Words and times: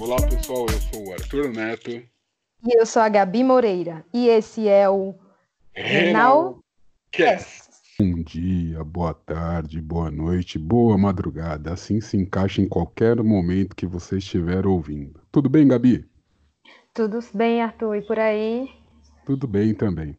Olá 0.00 0.22
pessoal, 0.28 0.66
eu 0.70 0.80
sou 0.80 1.08
o 1.08 1.12
Arthur 1.12 1.48
Neto. 1.52 1.90
E 1.90 2.78
eu 2.78 2.86
sou 2.86 3.02
a 3.02 3.08
Gabi 3.08 3.42
Moreira. 3.42 4.04
E 4.14 4.28
esse 4.28 4.68
é 4.68 4.88
o 4.88 5.16
Renal 5.74 6.60
Cast. 7.10 7.68
Bom 7.98 8.22
dia, 8.22 8.84
boa 8.84 9.12
tarde, 9.14 9.80
boa 9.80 10.12
noite, 10.12 10.60
boa 10.60 10.96
madrugada. 10.96 11.72
Assim 11.72 12.00
se 12.00 12.16
encaixa 12.16 12.62
em 12.62 12.68
qualquer 12.68 13.20
momento 13.20 13.74
que 13.74 13.84
você 13.84 14.18
estiver 14.18 14.64
ouvindo. 14.64 15.20
Tudo 15.32 15.48
bem, 15.48 15.66
Gabi? 15.66 16.08
Tudo 16.94 17.18
bem, 17.34 17.62
Arthur. 17.62 17.96
E 17.96 18.02
por 18.02 18.20
aí? 18.20 18.68
Tudo 19.24 19.48
bem 19.48 19.74
também. 19.74 20.16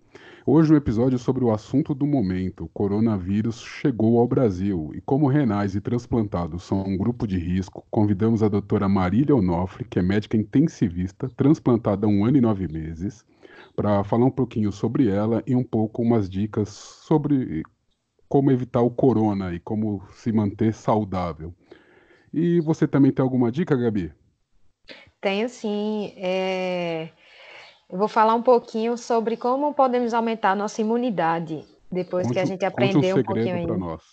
Hoje 0.49 0.71
um 0.71 0.77
episódio 0.77 1.19
sobre 1.19 1.43
o 1.43 1.51
assunto 1.51 1.93
do 1.93 2.07
momento. 2.07 2.63
O 2.63 2.69
coronavírus 2.69 3.61
chegou 3.61 4.17
ao 4.17 4.25
Brasil 4.25 4.91
e 4.95 5.01
como 5.01 5.27
renais 5.27 5.75
e 5.75 5.81
transplantados 5.81 6.63
são 6.63 6.83
um 6.83 6.95
grupo 6.95 7.27
de 7.27 7.37
risco, 7.37 7.85
convidamos 7.91 8.41
a 8.41 8.47
doutora 8.47 8.87
Marília 8.87 9.35
Onofre, 9.35 9.83
que 9.83 9.99
é 9.99 10.01
médica 10.01 10.37
intensivista, 10.37 11.27
transplantada 11.35 12.07
há 12.07 12.09
um 12.09 12.23
ano 12.23 12.37
e 12.37 12.41
nove 12.41 12.65
meses, 12.65 13.25
para 13.75 14.05
falar 14.05 14.23
um 14.23 14.31
pouquinho 14.31 14.71
sobre 14.71 15.09
ela 15.09 15.43
e 15.45 15.53
um 15.53 15.65
pouco 15.65 16.01
umas 16.01 16.29
dicas 16.29 16.69
sobre 16.69 17.61
como 18.29 18.49
evitar 18.49 18.79
o 18.79 18.89
corona 18.89 19.53
e 19.53 19.59
como 19.59 20.01
se 20.11 20.31
manter 20.31 20.73
saudável. 20.73 21.53
E 22.33 22.61
você 22.61 22.87
também 22.87 23.11
tem 23.11 23.21
alguma 23.21 23.51
dica, 23.51 23.75
Gabi? 23.75 24.13
Tenho 25.19 25.49
sim. 25.49 26.13
É... 26.15 27.09
Eu 27.89 27.97
vou 27.97 28.07
falar 28.07 28.35
um 28.35 28.41
pouquinho 28.41 28.97
sobre 28.97 29.37
como 29.37 29.73
podemos 29.73 30.13
aumentar 30.13 30.51
a 30.51 30.55
nossa 30.55 30.81
imunidade 30.81 31.65
depois 31.91 32.27
conte, 32.27 32.33
que 32.33 32.39
a 32.39 32.45
gente 32.45 32.65
aprender 32.65 33.13
um, 33.13 33.19
um 33.19 33.23
pouquinho 33.23 33.55
aí. 33.55 33.65
Nós. 33.65 34.03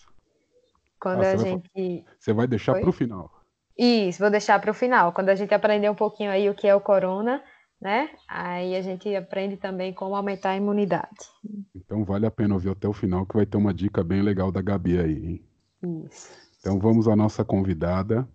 Quando 0.99 1.23
ah, 1.23 1.31
a 1.31 1.35
gente. 1.35 1.69
Vai, 1.75 2.05
você 2.17 2.33
vai 2.33 2.47
deixar 2.47 2.73
para 2.73 2.89
o 2.89 2.93
final. 2.93 3.31
Isso, 3.77 4.19
vou 4.19 4.31
deixar 4.31 4.59
para 4.59 4.71
o 4.71 4.73
final. 4.73 5.11
Quando 5.11 5.29
a 5.29 5.35
gente 5.35 5.53
aprender 5.53 5.89
um 5.89 5.95
pouquinho 5.95 6.31
aí 6.31 6.49
o 6.49 6.55
que 6.55 6.65
é 6.65 6.73
o 6.73 6.79
corona, 6.79 7.43
né? 7.81 8.09
Aí 8.27 8.75
a 8.75 8.81
gente 8.81 9.13
aprende 9.13 9.57
também 9.57 9.93
como 9.93 10.15
aumentar 10.15 10.51
a 10.51 10.57
imunidade. 10.57 11.29
Então 11.75 12.05
vale 12.05 12.25
a 12.25 12.31
pena 12.31 12.53
ouvir 12.53 12.69
até 12.69 12.87
o 12.87 12.93
final 12.93 13.25
que 13.25 13.35
vai 13.35 13.45
ter 13.45 13.57
uma 13.57 13.73
dica 13.73 14.03
bem 14.03 14.21
legal 14.21 14.51
da 14.51 14.61
Gabi 14.61 14.97
aí, 14.97 15.25
hein? 15.25 16.05
Isso. 16.05 16.29
Então 16.59 16.79
vamos 16.79 17.07
à 17.07 17.15
nossa 17.15 17.43
convidada, 17.43 18.27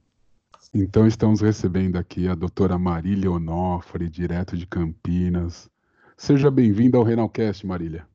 então, 0.73 1.07
estamos 1.07 1.41
recebendo 1.41 1.97
aqui 1.97 2.29
a 2.29 2.35
doutora 2.35 2.79
Marília 2.79 3.31
Onofre, 3.31 4.09
direto 4.09 4.57
de 4.57 4.67
Campinas. 4.67 5.69
Seja 6.17 6.49
bem-vinda 6.49 6.97
ao 6.97 7.03
Renalcast, 7.03 7.67
Marília. 7.67 8.07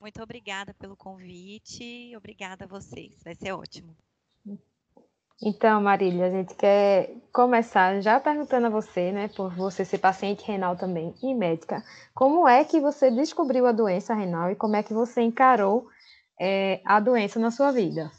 Muito 0.00 0.20
obrigada 0.20 0.74
pelo 0.74 0.96
convite, 0.96 2.12
obrigada 2.16 2.64
a 2.64 2.66
vocês, 2.66 3.22
vai 3.22 3.36
ser 3.36 3.52
ótimo. 3.52 3.94
Então, 5.40 5.80
Marília, 5.80 6.26
a 6.26 6.30
gente 6.30 6.56
quer 6.56 7.16
começar 7.32 8.00
já 8.00 8.18
perguntando 8.18 8.66
a 8.66 8.70
você, 8.70 9.12
né, 9.12 9.28
por 9.28 9.54
você 9.54 9.84
ser 9.84 9.98
paciente 9.98 10.44
renal 10.44 10.76
também 10.76 11.14
e 11.22 11.32
médica, 11.32 11.84
como 12.12 12.48
é 12.48 12.64
que 12.64 12.80
você 12.80 13.12
descobriu 13.12 13.64
a 13.64 13.72
doença 13.72 14.12
renal 14.12 14.50
e 14.50 14.56
como 14.56 14.74
é 14.74 14.82
que 14.82 14.92
você 14.92 15.22
encarou 15.22 15.86
é, 16.40 16.80
a 16.84 16.98
doença 16.98 17.38
na 17.38 17.52
sua 17.52 17.70
vida? 17.70 18.10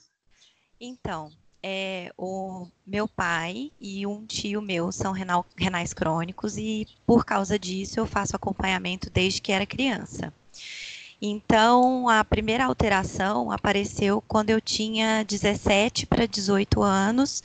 Então, 0.79 1.29
é, 1.63 2.11
o 2.17 2.67
meu 2.85 3.07
pai 3.07 3.71
e 3.79 4.05
um 4.05 4.25
tio 4.25 4.61
meu 4.61 4.91
são 4.91 5.13
renal, 5.13 5.45
renais 5.57 5.93
crônicos 5.93 6.57
e 6.57 6.85
por 7.05 7.25
causa 7.25 7.57
disso 7.57 7.99
eu 7.99 8.05
faço 8.05 8.35
acompanhamento 8.35 9.09
desde 9.09 9.41
que 9.41 9.51
era 9.51 9.65
criança. 9.65 10.33
Então, 11.21 12.09
a 12.09 12.21
primeira 12.25 12.65
alteração 12.65 13.49
apareceu 13.49 14.21
quando 14.27 14.49
eu 14.49 14.59
tinha 14.59 15.23
17 15.23 16.05
para 16.05 16.27
18 16.27 16.83
anos, 16.83 17.41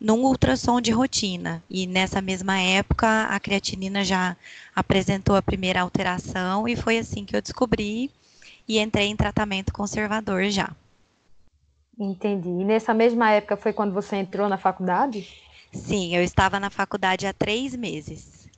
num 0.00 0.24
ultrassom 0.24 0.80
de 0.80 0.90
rotina. 0.90 1.62
E 1.70 1.86
nessa 1.86 2.20
mesma 2.20 2.58
época, 2.58 3.24
a 3.26 3.38
creatinina 3.38 4.04
já 4.04 4.36
apresentou 4.74 5.36
a 5.36 5.42
primeira 5.42 5.80
alteração 5.80 6.66
e 6.66 6.74
foi 6.74 6.98
assim 6.98 7.24
que 7.24 7.36
eu 7.36 7.42
descobri 7.42 8.10
e 8.66 8.80
entrei 8.80 9.06
em 9.06 9.16
tratamento 9.16 9.72
conservador 9.72 10.50
já. 10.50 10.74
Entendi. 12.00 12.48
E 12.48 12.64
nessa 12.64 12.92
mesma 12.92 13.30
época 13.30 13.56
foi 13.56 13.72
quando 13.72 13.94
você 13.94 14.16
entrou 14.16 14.48
na 14.48 14.58
faculdade? 14.58 15.28
Sim, 15.72 16.14
eu 16.14 16.22
estava 16.22 16.60
na 16.60 16.70
faculdade 16.70 17.26
há 17.26 17.32
três 17.32 17.74
meses. 17.74 18.48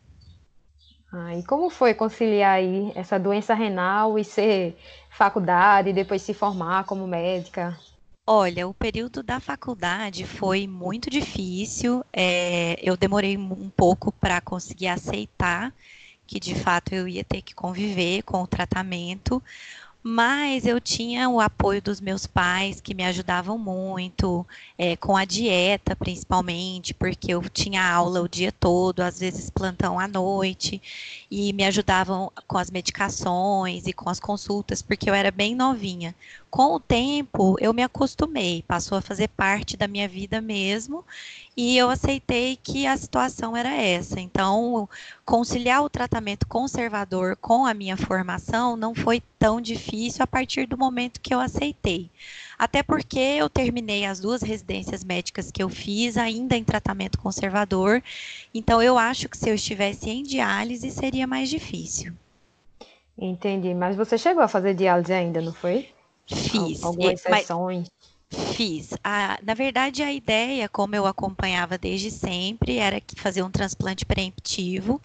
Ah, 1.12 1.36
e 1.36 1.42
como 1.44 1.70
foi 1.70 1.94
conciliar 1.94 2.54
aí 2.56 2.90
essa 2.96 3.18
doença 3.18 3.54
renal 3.54 4.18
e 4.18 4.24
ser 4.24 4.76
faculdade 5.10 5.90
e 5.90 5.92
depois 5.92 6.22
se 6.22 6.32
formar 6.34 6.84
como 6.86 7.06
médica? 7.06 7.78
Olha, 8.26 8.66
o 8.68 8.74
período 8.74 9.22
da 9.22 9.38
faculdade 9.40 10.24
foi 10.26 10.66
muito 10.66 11.10
difícil. 11.10 12.04
É, 12.12 12.76
eu 12.82 12.96
demorei 12.96 13.36
um 13.36 13.70
pouco 13.70 14.12
para 14.12 14.40
conseguir 14.40 14.88
aceitar 14.88 15.72
que 16.26 16.40
de 16.40 16.54
fato 16.54 16.94
eu 16.94 17.06
ia 17.08 17.24
ter 17.24 17.42
que 17.42 17.54
conviver 17.54 18.22
com 18.22 18.42
o 18.42 18.46
tratamento, 18.46 19.42
mas 20.02 20.66
eu 20.66 20.80
tinha 20.80 21.28
o 21.28 21.40
apoio 21.40 21.80
dos 21.80 22.00
meus 22.00 22.26
pais, 22.26 22.80
que 22.80 22.94
me 22.94 23.04
ajudavam 23.04 23.56
muito, 23.56 24.46
é, 24.76 24.96
com 24.96 25.16
a 25.16 25.24
dieta 25.24 25.94
principalmente, 25.94 26.92
porque 26.92 27.32
eu 27.32 27.42
tinha 27.48 27.84
aula 27.84 28.20
o 28.20 28.28
dia 28.28 28.50
todo, 28.50 29.00
às 29.00 29.20
vezes 29.20 29.48
plantão 29.50 30.00
à 30.00 30.08
noite, 30.08 30.82
e 31.34 31.50
me 31.54 31.64
ajudavam 31.64 32.30
com 32.46 32.58
as 32.58 32.70
medicações 32.70 33.86
e 33.86 33.92
com 33.94 34.10
as 34.10 34.20
consultas, 34.20 34.82
porque 34.82 35.08
eu 35.08 35.14
era 35.14 35.30
bem 35.30 35.54
novinha. 35.54 36.14
Com 36.50 36.74
o 36.74 36.78
tempo, 36.78 37.56
eu 37.58 37.72
me 37.72 37.82
acostumei, 37.82 38.62
passou 38.68 38.98
a 38.98 39.00
fazer 39.00 39.28
parte 39.28 39.74
da 39.74 39.88
minha 39.88 40.06
vida 40.06 40.42
mesmo, 40.42 41.02
e 41.56 41.74
eu 41.78 41.88
aceitei 41.88 42.58
que 42.62 42.86
a 42.86 42.94
situação 42.98 43.56
era 43.56 43.72
essa. 43.74 44.20
Então, 44.20 44.86
conciliar 45.24 45.82
o 45.82 45.88
tratamento 45.88 46.46
conservador 46.46 47.34
com 47.36 47.64
a 47.64 47.72
minha 47.72 47.96
formação 47.96 48.76
não 48.76 48.94
foi 48.94 49.22
tão 49.38 49.58
difícil 49.58 50.22
a 50.22 50.26
partir 50.26 50.66
do 50.66 50.76
momento 50.76 51.18
que 51.18 51.34
eu 51.34 51.40
aceitei. 51.40 52.10
Até 52.62 52.80
porque 52.80 53.18
eu 53.18 53.50
terminei 53.50 54.06
as 54.06 54.20
duas 54.20 54.40
residências 54.40 55.02
médicas 55.02 55.50
que 55.50 55.60
eu 55.60 55.68
fiz 55.68 56.16
ainda 56.16 56.56
em 56.56 56.62
tratamento 56.62 57.18
conservador. 57.18 58.00
Então, 58.54 58.80
eu 58.80 58.96
acho 58.96 59.28
que 59.28 59.36
se 59.36 59.50
eu 59.50 59.54
estivesse 59.56 60.08
em 60.08 60.22
diálise 60.22 60.88
seria 60.92 61.26
mais 61.26 61.50
difícil. 61.50 62.12
Entendi. 63.18 63.74
Mas 63.74 63.96
você 63.96 64.16
chegou 64.16 64.44
a 64.44 64.46
fazer 64.46 64.74
diálise 64.74 65.12
ainda, 65.12 65.40
não 65.40 65.52
foi? 65.52 65.88
Fiz. 66.28 66.84
Algumas 66.84 67.20
sessões. 67.20 67.88
Fiz. 68.30 68.90
A, 69.02 69.40
na 69.42 69.54
verdade, 69.54 70.04
a 70.04 70.12
ideia, 70.12 70.68
como 70.68 70.94
eu 70.94 71.04
acompanhava 71.04 71.76
desde 71.76 72.12
sempre, 72.12 72.78
era 72.78 73.02
fazer 73.16 73.42
um 73.42 73.50
transplante 73.50 74.06
preemptivo. 74.06 75.02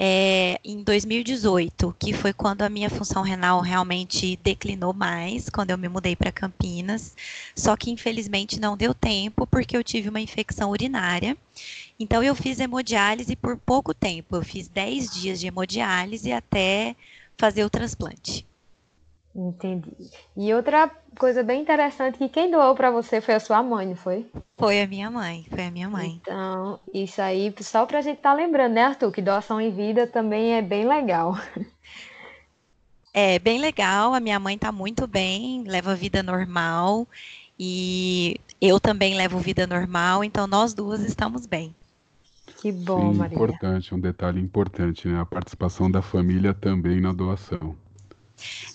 É, 0.00 0.60
em 0.64 0.80
2018, 0.84 1.94
que 1.98 2.12
foi 2.12 2.32
quando 2.32 2.62
a 2.62 2.68
minha 2.68 2.88
função 2.88 3.20
renal 3.20 3.60
realmente 3.60 4.36
declinou 4.44 4.94
mais, 4.94 5.48
quando 5.48 5.70
eu 5.70 5.78
me 5.78 5.88
mudei 5.88 6.14
para 6.14 6.30
Campinas. 6.30 7.16
Só 7.56 7.76
que 7.76 7.90
infelizmente 7.90 8.60
não 8.60 8.76
deu 8.76 8.94
tempo 8.94 9.44
porque 9.46 9.76
eu 9.76 9.82
tive 9.82 10.08
uma 10.08 10.20
infecção 10.20 10.70
urinária. 10.70 11.36
Então 11.98 12.22
eu 12.22 12.34
fiz 12.36 12.60
hemodiálise 12.60 13.34
por 13.34 13.56
pouco 13.56 13.92
tempo. 13.92 14.36
Eu 14.36 14.42
fiz 14.44 14.68
10 14.68 15.10
dias 15.10 15.40
de 15.40 15.48
hemodiálise 15.48 16.30
até 16.32 16.94
fazer 17.36 17.64
o 17.64 17.70
transplante. 17.70 18.46
Entendi. 19.38 19.92
E 20.36 20.52
outra 20.52 20.90
coisa 21.16 21.44
bem 21.44 21.62
interessante 21.62 22.18
que 22.18 22.28
quem 22.28 22.50
doou 22.50 22.74
para 22.74 22.90
você 22.90 23.20
foi 23.20 23.34
a 23.34 23.40
sua 23.40 23.62
mãe, 23.62 23.86
não 23.86 23.94
foi? 23.94 24.26
Foi 24.58 24.82
a 24.82 24.86
minha 24.86 25.08
mãe, 25.12 25.46
foi 25.48 25.66
a 25.66 25.70
minha 25.70 25.88
mãe. 25.88 26.20
Então, 26.20 26.80
isso 26.92 27.22
aí, 27.22 27.54
só 27.60 27.86
para 27.86 27.98
a 27.98 28.02
gente 28.02 28.16
estar 28.16 28.30
tá 28.30 28.36
lembrando, 28.36 28.72
né, 28.72 28.82
Arthur, 28.82 29.12
que 29.12 29.22
doação 29.22 29.60
em 29.60 29.70
vida 29.70 30.08
também 30.08 30.54
é 30.54 30.62
bem 30.62 30.84
legal. 30.84 31.36
É 33.14 33.38
bem 33.38 33.58
legal, 33.58 34.12
a 34.12 34.20
minha 34.20 34.38
mãe 34.38 34.56
está 34.56 34.70
muito 34.70 35.06
bem, 35.06 35.64
leva 35.64 35.94
vida 35.94 36.22
normal 36.22 37.06
e 37.58 38.40
eu 38.60 38.78
também 38.78 39.14
levo 39.14 39.38
vida 39.38 39.66
normal, 39.66 40.22
então 40.22 40.46
nós 40.46 40.74
duas 40.74 41.00
estamos 41.00 41.46
bem. 41.46 41.74
Que 42.60 42.70
bom, 42.70 43.12
Sim, 43.12 43.18
Maria. 43.18 43.36
Importante, 43.36 43.94
um 43.94 44.00
detalhe 44.00 44.40
importante, 44.40 45.08
né? 45.08 45.20
A 45.20 45.26
participação 45.26 45.90
da 45.90 46.02
família 46.02 46.52
também 46.52 47.00
na 47.00 47.12
doação. 47.12 47.76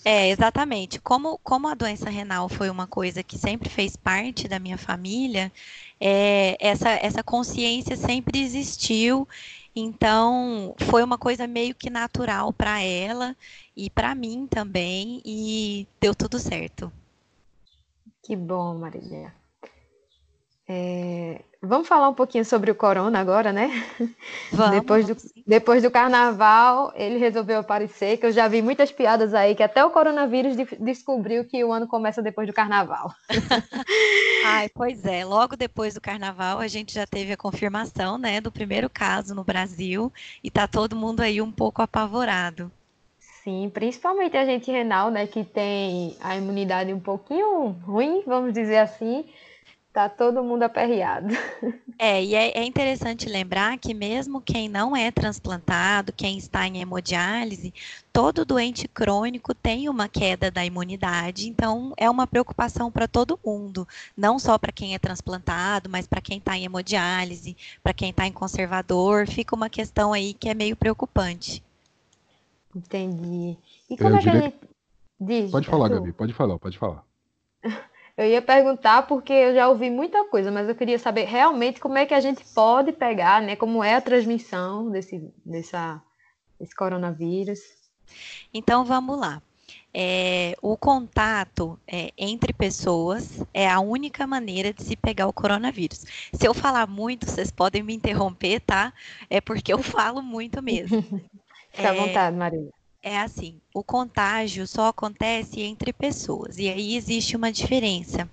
É, 0.04 0.28
exatamente. 0.28 1.00
Como, 1.00 1.38
como 1.38 1.68
a 1.68 1.74
doença 1.74 2.10
renal 2.10 2.48
foi 2.48 2.68
uma 2.70 2.86
coisa 2.86 3.22
que 3.22 3.38
sempre 3.38 3.68
fez 3.68 3.96
parte 3.96 4.46
da 4.48 4.58
minha 4.58 4.78
família, 4.78 5.52
é, 6.00 6.56
essa, 6.60 6.90
essa 6.90 7.22
consciência 7.22 7.96
sempre 7.96 8.40
existiu. 8.40 9.26
Então, 9.74 10.74
foi 10.78 11.02
uma 11.02 11.18
coisa 11.18 11.46
meio 11.46 11.74
que 11.74 11.90
natural 11.90 12.52
para 12.52 12.80
ela 12.80 13.36
e 13.76 13.90
para 13.90 14.14
mim 14.14 14.46
também, 14.46 15.20
e 15.24 15.86
deu 16.00 16.14
tudo 16.14 16.38
certo. 16.38 16.92
Que 18.22 18.36
bom, 18.36 18.78
Marília. 18.78 19.34
É, 20.68 21.42
Vamos 21.64 21.88
falar 21.88 22.08
um 22.08 22.14
pouquinho 22.14 22.44
sobre 22.44 22.70
o 22.70 22.74
corona 22.74 23.18
agora, 23.18 23.52
né? 23.52 23.70
Vamos. 24.52 24.76
Depois 24.80 25.06
do, 25.06 25.16
depois 25.46 25.82
do 25.82 25.90
carnaval, 25.90 26.92
ele 26.94 27.18
resolveu 27.18 27.58
aparecer, 27.58 28.16
que 28.16 28.26
eu 28.26 28.32
já 28.32 28.48
vi 28.48 28.62
muitas 28.62 28.90
piadas 28.90 29.34
aí, 29.34 29.54
que 29.54 29.62
até 29.62 29.84
o 29.84 29.90
coronavírus 29.90 30.56
de, 30.56 30.64
descobriu 30.80 31.44
que 31.44 31.62
o 31.62 31.72
ano 31.72 31.86
começa 31.86 32.22
depois 32.22 32.46
do 32.46 32.52
carnaval. 32.52 33.12
Ai, 34.46 34.68
pois 34.74 35.04
é, 35.04 35.24
logo 35.24 35.56
depois 35.56 35.94
do 35.94 36.00
carnaval 36.00 36.58
a 36.58 36.68
gente 36.68 36.94
já 36.94 37.06
teve 37.06 37.32
a 37.32 37.36
confirmação, 37.36 38.16
né, 38.16 38.40
do 38.40 38.50
primeiro 38.50 38.88
caso 38.88 39.34
no 39.34 39.44
Brasil, 39.44 40.12
e 40.42 40.50
tá 40.50 40.66
todo 40.66 40.96
mundo 40.96 41.20
aí 41.20 41.40
um 41.42 41.52
pouco 41.52 41.82
apavorado. 41.82 42.70
Sim, 43.18 43.70
principalmente 43.72 44.38
a 44.38 44.44
gente 44.46 44.70
renal, 44.70 45.10
né, 45.10 45.26
que 45.26 45.44
tem 45.44 46.16
a 46.20 46.34
imunidade 46.34 46.90
um 46.94 47.00
pouquinho 47.00 47.76
ruim, 47.86 48.22
vamos 48.26 48.54
dizer 48.54 48.78
assim, 48.78 49.26
Tá 49.94 50.08
todo 50.08 50.42
mundo 50.42 50.64
aperreado. 50.64 51.28
É, 51.96 52.20
e 52.24 52.34
é, 52.34 52.58
é, 52.58 52.64
interessante 52.64 53.28
lembrar 53.28 53.78
que 53.78 53.94
mesmo 53.94 54.40
quem 54.40 54.68
não 54.68 54.96
é 54.96 55.12
transplantado, 55.12 56.12
quem 56.12 56.36
está 56.36 56.66
em 56.66 56.80
hemodiálise, 56.80 57.72
todo 58.12 58.44
doente 58.44 58.88
crônico 58.88 59.54
tem 59.54 59.88
uma 59.88 60.08
queda 60.08 60.50
da 60.50 60.64
imunidade, 60.66 61.48
então 61.48 61.92
é 61.96 62.10
uma 62.10 62.26
preocupação 62.26 62.90
para 62.90 63.06
todo 63.06 63.38
mundo, 63.46 63.86
não 64.16 64.40
só 64.40 64.58
para 64.58 64.72
quem 64.72 64.92
é 64.92 64.98
transplantado, 64.98 65.88
mas 65.88 66.04
para 66.04 66.20
quem 66.20 66.38
está 66.38 66.58
em 66.58 66.64
hemodiálise, 66.64 67.56
para 67.80 67.94
quem 67.94 68.10
está 68.10 68.26
em 68.26 68.32
conservador, 68.32 69.28
fica 69.28 69.54
uma 69.54 69.70
questão 69.70 70.12
aí 70.12 70.34
que 70.34 70.48
é 70.48 70.54
meio 70.54 70.74
preocupante. 70.74 71.62
Entendi. 72.74 73.56
E 73.88 73.96
como 73.96 74.10
Eu 74.10 74.16
é 74.16 74.20
que 74.20 74.28
a 74.28 74.40
gente 74.40 74.56
diz? 75.20 75.50
Pode 75.52 75.68
falar, 75.68 75.84
Arthur? 75.84 76.00
Gabi, 76.00 76.12
pode 76.12 76.32
falar, 76.32 76.58
pode 76.58 76.76
falar. 76.76 77.04
Eu 78.16 78.26
ia 78.26 78.40
perguntar 78.42 79.06
porque 79.06 79.32
eu 79.32 79.54
já 79.54 79.68
ouvi 79.68 79.90
muita 79.90 80.24
coisa, 80.28 80.50
mas 80.50 80.68
eu 80.68 80.74
queria 80.76 80.98
saber 80.98 81.24
realmente 81.24 81.80
como 81.80 81.98
é 81.98 82.06
que 82.06 82.14
a 82.14 82.20
gente 82.20 82.44
pode 82.54 82.92
pegar, 82.92 83.42
né? 83.42 83.56
Como 83.56 83.82
é 83.82 83.94
a 83.96 84.00
transmissão 84.00 84.90
desse, 84.90 85.20
dessa, 85.44 86.02
desse 86.60 86.74
coronavírus. 86.76 87.60
Então 88.52 88.84
vamos 88.84 89.18
lá. 89.18 89.42
É, 89.96 90.56
o 90.60 90.76
contato 90.76 91.78
é, 91.86 92.12
entre 92.18 92.52
pessoas 92.52 93.40
é 93.54 93.68
a 93.68 93.78
única 93.80 94.26
maneira 94.26 94.72
de 94.72 94.82
se 94.82 94.96
pegar 94.96 95.28
o 95.28 95.32
coronavírus. 95.32 96.04
Se 96.32 96.46
eu 96.46 96.52
falar 96.52 96.86
muito, 96.88 97.26
vocês 97.26 97.50
podem 97.50 97.82
me 97.82 97.94
interromper, 97.94 98.60
tá? 98.60 98.92
É 99.30 99.40
porque 99.40 99.72
eu 99.72 99.78
falo 99.82 100.20
muito 100.22 100.60
mesmo. 100.62 100.98
Fica 101.74 101.90
à 101.90 101.92
É, 101.92 101.94
vontade, 101.94 102.36
Maria. 102.36 102.70
É 103.06 103.18
assim, 103.18 103.60
o 103.74 103.84
contágio 103.84 104.66
só 104.66 104.88
acontece 104.88 105.60
entre 105.60 105.92
pessoas, 105.92 106.56
e 106.56 106.70
aí 106.70 106.96
existe 106.96 107.36
uma 107.36 107.52
diferença. 107.52 108.26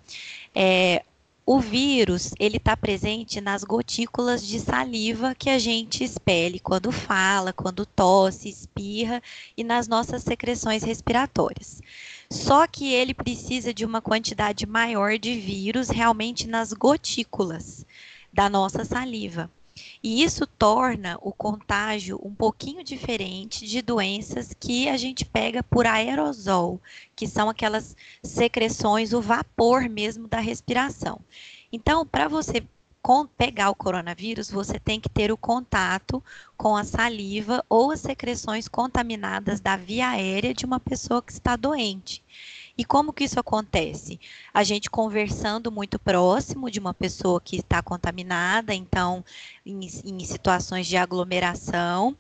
É, 0.56 1.04
o 1.46 1.60
vírus, 1.60 2.32
ele 2.40 2.56
está 2.56 2.78
presente 2.78 3.42
nas 3.42 3.66
gotículas 3.66 4.48
de 4.48 4.62
saliva 4.62 5.36
que 5.36 5.50
a 5.50 5.60
gente 5.60 6.06
expele 6.06 6.58
quando 6.58 6.90
fala, 6.90 7.52
quando 7.52 7.86
tosse, 7.86 8.48
espirra 8.48 9.22
e 9.58 9.64
nas 9.66 9.90
nossas 9.90 10.24
secreções 10.24 10.84
respiratórias. 10.84 11.82
Só 12.32 12.66
que 12.66 12.94
ele 12.94 13.14
precisa 13.14 13.74
de 13.74 13.84
uma 13.84 14.02
quantidade 14.02 14.66
maior 14.66 15.20
de 15.20 15.38
vírus 15.38 15.90
realmente 15.90 16.48
nas 16.48 16.72
gotículas 16.72 17.86
da 18.32 18.50
nossa 18.50 18.86
saliva. 18.86 19.52
E 20.04 20.24
isso 20.24 20.46
torna 20.46 21.18
o 21.22 21.32
contágio 21.32 22.20
um 22.24 22.34
pouquinho 22.34 22.84
diferente 22.84 23.66
de 23.66 23.82
doenças 23.82 24.54
que 24.60 24.90
a 24.90 24.98
gente 24.98 25.24
pega 25.24 25.64
por 25.64 25.86
aerosol, 25.86 26.80
que 27.16 27.28
são 27.28 27.50
aquelas 27.50 27.96
secreções, 28.24 29.14
o 29.14 29.22
vapor 29.22 29.88
mesmo 29.90 30.28
da 30.28 30.40
respiração. 30.40 31.20
Então, 31.72 32.06
para 32.06 32.28
você 32.28 32.64
pegar 33.36 33.70
o 33.70 33.76
coronavírus, 33.76 34.52
você 34.52 34.80
tem 34.80 35.00
que 35.00 35.10
ter 35.10 35.32
o 35.32 35.38
contato 35.38 36.24
com 36.56 36.76
a 36.76 36.84
saliva 36.84 37.66
ou 37.68 37.92
as 37.92 38.00
secreções 38.00 38.68
contaminadas 38.68 39.60
da 39.60 39.76
via 39.76 40.10
aérea 40.10 40.54
de 40.54 40.66
uma 40.66 40.80
pessoa 40.80 41.22
que 41.22 41.32
está 41.32 41.56
doente. 41.56 42.24
E 42.78 42.86
como 42.86 43.14
que 43.14 43.24
isso 43.24 43.40
acontece? 43.40 44.20
A 44.54 44.64
gente 44.64 44.90
conversando 44.90 45.72
muito 45.72 46.00
próximo 46.00 46.70
de 46.70 46.80
uma 46.80 46.94
pessoa 46.94 47.42
que 47.42 47.58
está 47.58 47.82
contaminada, 47.82 48.74
então, 48.74 49.24
em, 49.66 49.80
em 50.06 50.20
situações 50.26 50.88
de 50.88 50.98
aglomeração, 50.98 52.16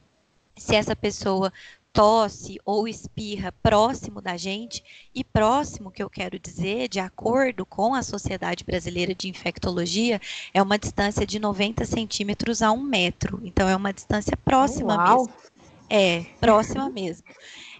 se 0.55 0.75
essa 0.75 0.95
pessoa 0.95 1.51
tosse 1.93 2.57
ou 2.63 2.87
espirra 2.87 3.51
próximo 3.63 4.21
da 4.21 4.37
gente, 4.37 4.83
e 5.13 5.23
próximo, 5.23 5.91
que 5.91 6.01
eu 6.01 6.09
quero 6.09 6.39
dizer, 6.39 6.87
de 6.87 6.99
acordo 6.99 7.65
com 7.65 7.93
a 7.93 8.01
Sociedade 8.01 8.63
Brasileira 8.63 9.13
de 9.13 9.27
Infectologia, 9.27 10.19
é 10.53 10.61
uma 10.61 10.79
distância 10.79 11.25
de 11.25 11.39
90 11.39 11.85
centímetros 11.85 12.61
a 12.61 12.71
um 12.71 12.81
metro. 12.81 13.41
Então, 13.43 13.67
é 13.67 13.75
uma 13.75 13.91
distância 13.91 14.37
próxima 14.37 14.95
Uau! 14.95 15.17
mesmo. 15.17 15.33
É, 15.89 16.23
próxima 16.39 16.89
mesmo. 16.89 17.25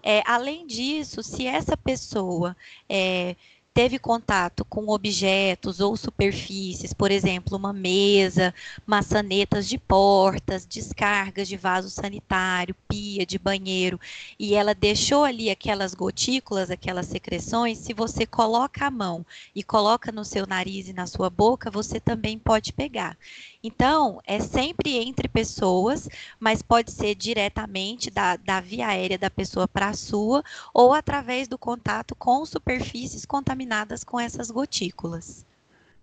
É, 0.03 0.21
além 0.25 0.65
disso, 0.68 1.21
se 1.24 1.45
essa 1.48 1.77
pessoa 1.77 2.56
é, 2.89 3.36
teve 3.73 3.97
contato 3.97 4.65
com 4.65 4.89
objetos 4.89 5.79
ou 5.79 5.95
superfícies, 5.95 6.94
por 6.94 7.09
exemplo, 7.09 7.57
uma 7.57 7.71
mesa, 7.71 8.53
maçanetas 8.85 9.68
de 9.68 9.77
portas, 9.77 10.65
descargas 10.65 11.47
de 11.47 11.56
vaso 11.56 11.89
sanitário, 11.89 12.75
pia 12.89 13.25
de 13.25 13.39
banheiro, 13.39 13.97
e 14.38 14.53
ela 14.56 14.75
deixou 14.75 15.23
ali 15.23 15.50
aquelas 15.50 15.94
gotículas, 15.94 16.69
aquelas 16.69 17.06
secreções, 17.07 17.77
se 17.77 17.94
você 17.94 18.25
coloca 18.25 18.85
a 18.85 18.91
mão 18.91 19.25
e 19.56 19.63
coloca 19.63 20.12
no 20.12 20.25
seu 20.25 20.45
nariz 20.45 20.89
e 20.89 20.94
na 20.94 21.07
sua 21.07 21.29
boca, 21.29 21.71
você 21.71 21.97
também 22.00 22.38
pode 22.38 22.73
pegar. 22.73 23.18
Então, 23.63 24.19
é 24.25 24.39
sempre 24.39 24.97
entre 24.97 25.27
pessoas, 25.29 26.09
mas 26.39 26.62
pode 26.62 26.91
ser 26.91 27.15
diretamente 27.15 28.09
da, 28.09 28.35
da 28.35 28.59
via 28.59 28.88
aérea 28.88 29.18
da 29.18 29.29
pessoa 29.29 29.68
para 29.68 29.89
a 29.89 29.94
sua, 29.94 30.44
ou 30.73 30.94
através 30.94 31.47
do 31.47 31.57
contato 31.57 32.15
com 32.15 32.45
superfícies 32.45 33.25
contaminadas 33.25 33.60
com 34.03 34.19
essas 34.19 34.49
gotículas. 34.51 35.45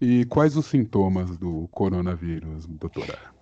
E 0.00 0.25
quais 0.26 0.56
os 0.56 0.66
sintomas 0.66 1.37
do 1.37 1.69
coronavírus, 1.72 2.66
doutora? 2.66 3.38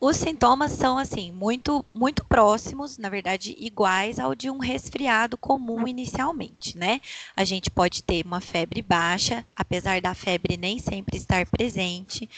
Os 0.00 0.16
sintomas 0.16 0.70
são 0.70 0.96
assim 0.96 1.32
muito 1.32 1.84
muito 1.92 2.24
próximos, 2.24 2.98
na 2.98 3.08
verdade, 3.08 3.56
iguais 3.58 4.20
ao 4.20 4.32
de 4.32 4.48
um 4.48 4.58
resfriado 4.58 5.36
comum 5.36 5.88
inicialmente, 5.88 6.78
né? 6.78 7.00
A 7.36 7.44
gente 7.44 7.68
pode 7.68 8.04
ter 8.04 8.24
uma 8.24 8.40
febre 8.40 8.80
baixa, 8.80 9.44
apesar 9.56 10.00
da 10.00 10.14
febre 10.14 10.56
nem 10.56 10.78
sempre 10.78 11.16
estar 11.16 11.44
presente, 11.46 12.30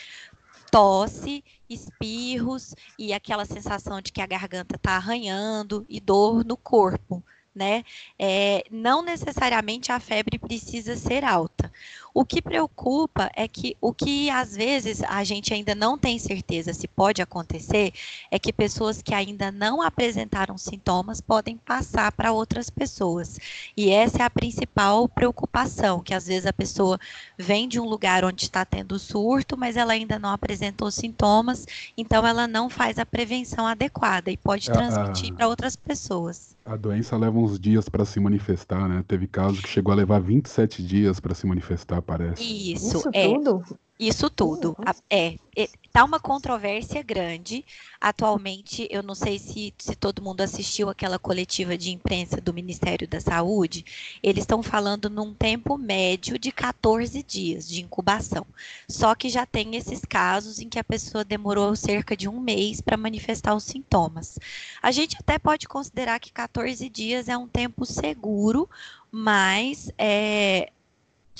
tosse, 0.71 1.45
espirros 1.69 2.75
e 2.99 3.13
aquela 3.13 3.45
sensação 3.45 4.01
de 4.01 4.11
que 4.11 4.23
a 4.23 4.27
garganta 4.27 4.77
está 4.77 4.93
arranhando 4.93 5.85
e 5.87 6.01
dor 6.01 6.43
no 6.45 6.57
corpo, 6.57 7.23
né? 7.55 7.85
É, 8.19 8.65
não 8.71 9.03
necessariamente 9.03 9.91
a 9.93 9.99
febre 10.01 10.39
precisa 10.39 10.97
ser 10.97 11.25
alta. 11.25 11.71
O 12.13 12.25
que 12.25 12.43
preocupa 12.43 13.31
é 13.35 13.47
que 13.47 13.77
o 13.81 13.93
que 13.93 14.31
às 14.31 14.55
vezes 14.57 15.03
a 15.03 15.23
gente 15.25 15.55
ainda 15.55 15.75
não 15.75 15.97
tem 15.99 16.19
certeza 16.19 16.73
se 16.73 16.89
pode 16.89 17.23
acontecer 17.23 17.93
é 18.31 18.39
que 18.39 18.53
pessoas 18.53 19.01
que 19.03 19.15
ainda 19.15 19.51
não 19.53 19.81
apresentaram 19.83 20.59
sintomas 20.59 21.21
podem 21.21 21.57
passar 21.57 22.11
para 22.13 22.33
outras 22.33 22.69
pessoas. 22.71 23.39
E 23.77 23.91
essa 23.91 24.19
é 24.23 24.23
a 24.27 24.31
principal 24.31 25.09
preocupação, 25.09 26.03
que 26.03 26.15
às 26.15 26.27
vezes 26.27 26.47
a 26.47 26.53
pessoa 26.53 26.99
vem 27.39 27.69
de 27.69 27.79
um 27.81 27.85
lugar 27.85 28.25
onde 28.25 28.45
está 28.45 28.65
tendo 28.65 28.99
surto, 28.99 29.57
mas 29.57 29.77
ela 29.77 29.93
ainda 29.93 30.19
não 30.19 30.31
apresentou 30.31 30.91
sintomas, 30.91 31.67
então 31.97 32.27
ela 32.27 32.47
não 32.47 32.69
faz 32.71 32.99
a 32.99 33.07
prevenção 33.07 33.67
adequada 33.67 34.31
e 34.31 34.37
pode 34.37 34.71
Ah, 34.71 34.73
transmitir 34.73 35.31
ah. 35.33 35.37
para 35.37 35.49
outras 35.49 35.77
pessoas. 35.77 36.57
A 36.65 36.77
doença 36.77 37.17
leva 37.17 37.39
uns 37.39 37.59
dias 37.59 37.89
para 37.89 38.05
se 38.05 38.21
manifestar, 38.21 38.89
né? 38.89 39.03
Teve 39.09 39.27
caso 39.27 39.61
que 39.63 39.69
chegou 39.69 39.93
a 39.93 39.97
levar 39.97 40.21
27 40.21 40.83
dias 40.83 41.19
para 41.19 41.35
se 41.35 41.47
manifestar, 41.47 42.01
parece. 42.03 42.43
Isso, 42.75 42.99
Isso 42.99 43.11
é. 43.13 43.27
tudo? 43.29 43.63
Isso 43.99 44.31
tudo. 44.31 44.77
A- 44.87 44.95
É, 45.11 45.37
é, 45.57 45.69
tá 45.93 46.05
uma 46.05 46.21
controvérsia 46.21 47.03
grande. 47.03 47.65
Atualmente, 48.01 48.87
eu 48.91 49.03
não 49.03 49.15
sei 49.15 49.39
se, 49.39 49.75
se 49.79 49.95
todo 49.95 50.23
mundo 50.23 50.41
assistiu 50.41 50.89
aquela 50.89 51.19
coletiva 51.19 51.77
de 51.77 51.91
imprensa 51.91 52.41
do 52.41 52.55
Ministério 52.55 53.07
da 53.09 53.21
Saúde. 53.21 53.85
Eles 54.23 54.43
estão 54.45 54.63
falando 54.63 55.11
num 55.11 55.35
tempo 55.35 55.77
médio 55.77 56.39
de 56.39 56.53
14 56.53 57.23
dias 57.23 57.69
de 57.69 57.83
incubação. 57.83 58.47
Só 58.89 59.15
que 59.15 59.29
já 59.29 59.45
tem 59.45 59.77
esses 59.77 60.01
casos 60.01 60.61
em 60.61 60.69
que 60.69 60.79
a 60.79 60.85
pessoa 60.85 61.25
demorou 61.25 61.75
cerca 61.75 62.17
de 62.17 62.29
um 62.29 62.41
mês 62.41 62.81
para 62.81 62.97
manifestar 62.97 63.55
os 63.55 63.65
sintomas. 63.65 64.39
A 64.83 64.91
gente 64.91 65.17
até 65.19 65.39
pode 65.39 65.67
considerar 65.69 66.21
que 66.21 66.33
14 66.33 66.89
dias 66.89 67.29
é 67.29 67.37
um 67.37 67.49
tempo 67.49 67.85
seguro, 67.85 68.69
mas 69.11 69.91
é, 69.99 70.71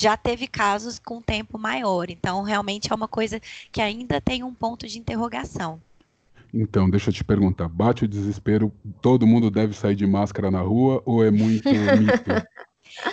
já 0.01 0.17
teve 0.17 0.47
casos 0.47 0.99
com 0.99 1.21
tempo 1.21 1.59
maior. 1.59 2.09
Então, 2.09 2.43
realmente 2.43 2.91
é 2.91 2.95
uma 2.95 3.07
coisa 3.07 3.39
que 3.71 3.83
ainda 3.83 4.19
tem 4.19 4.43
um 4.43 4.55
ponto 4.55 4.89
de 4.89 4.99
interrogação. 4.99 5.81
Então, 6.55 6.89
deixa 6.89 7.11
eu 7.11 7.15
te 7.15 7.23
perguntar, 7.23 7.69
bate 7.69 8.05
o 8.05 8.09
desespero, 8.09 8.73
todo 9.03 9.27
mundo 9.27 9.51
deve 9.51 9.75
sair 9.75 9.95
de 9.95 10.07
máscara 10.07 10.51
na 10.51 10.61
rua 10.61 11.03
ou 11.05 11.23
é 11.23 11.31
muito 11.31 11.69
mito? 11.69 12.47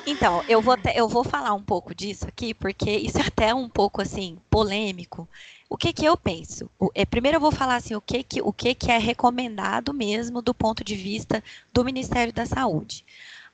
Então, 0.08 0.44
eu 0.48 0.62
vou, 0.62 0.76
eu 0.96 1.08
vou 1.08 1.24
falar 1.24 1.54
um 1.54 1.62
pouco 1.62 1.94
disso 1.94 2.26
aqui, 2.28 2.54
porque 2.54 2.90
isso 2.90 3.20
é 3.20 3.28
até 3.28 3.54
um 3.54 3.70
pouco 3.70 4.02
assim 4.02 4.38
polêmico. 4.50 5.28
O 5.70 5.78
que 5.78 5.92
que 5.92 6.06
eu 6.06 6.16
penso? 6.16 6.72
É, 6.96 7.06
primeiro 7.06 7.36
eu 7.36 7.42
vou 7.42 7.52
falar 7.52 7.76
assim, 7.76 7.94
o 7.94 8.02
que 8.02 8.24
que, 8.24 8.42
o 8.42 8.54
que 8.54 8.74
que 8.74 8.90
é 8.90 8.98
recomendado 8.98 9.94
mesmo 9.94 10.42
do 10.42 10.54
ponto 10.54 10.84
de 10.84 10.96
vista 10.96 11.44
do 11.74 11.84
Ministério 11.84 12.34
da 12.34 12.46
Saúde. 12.46 13.06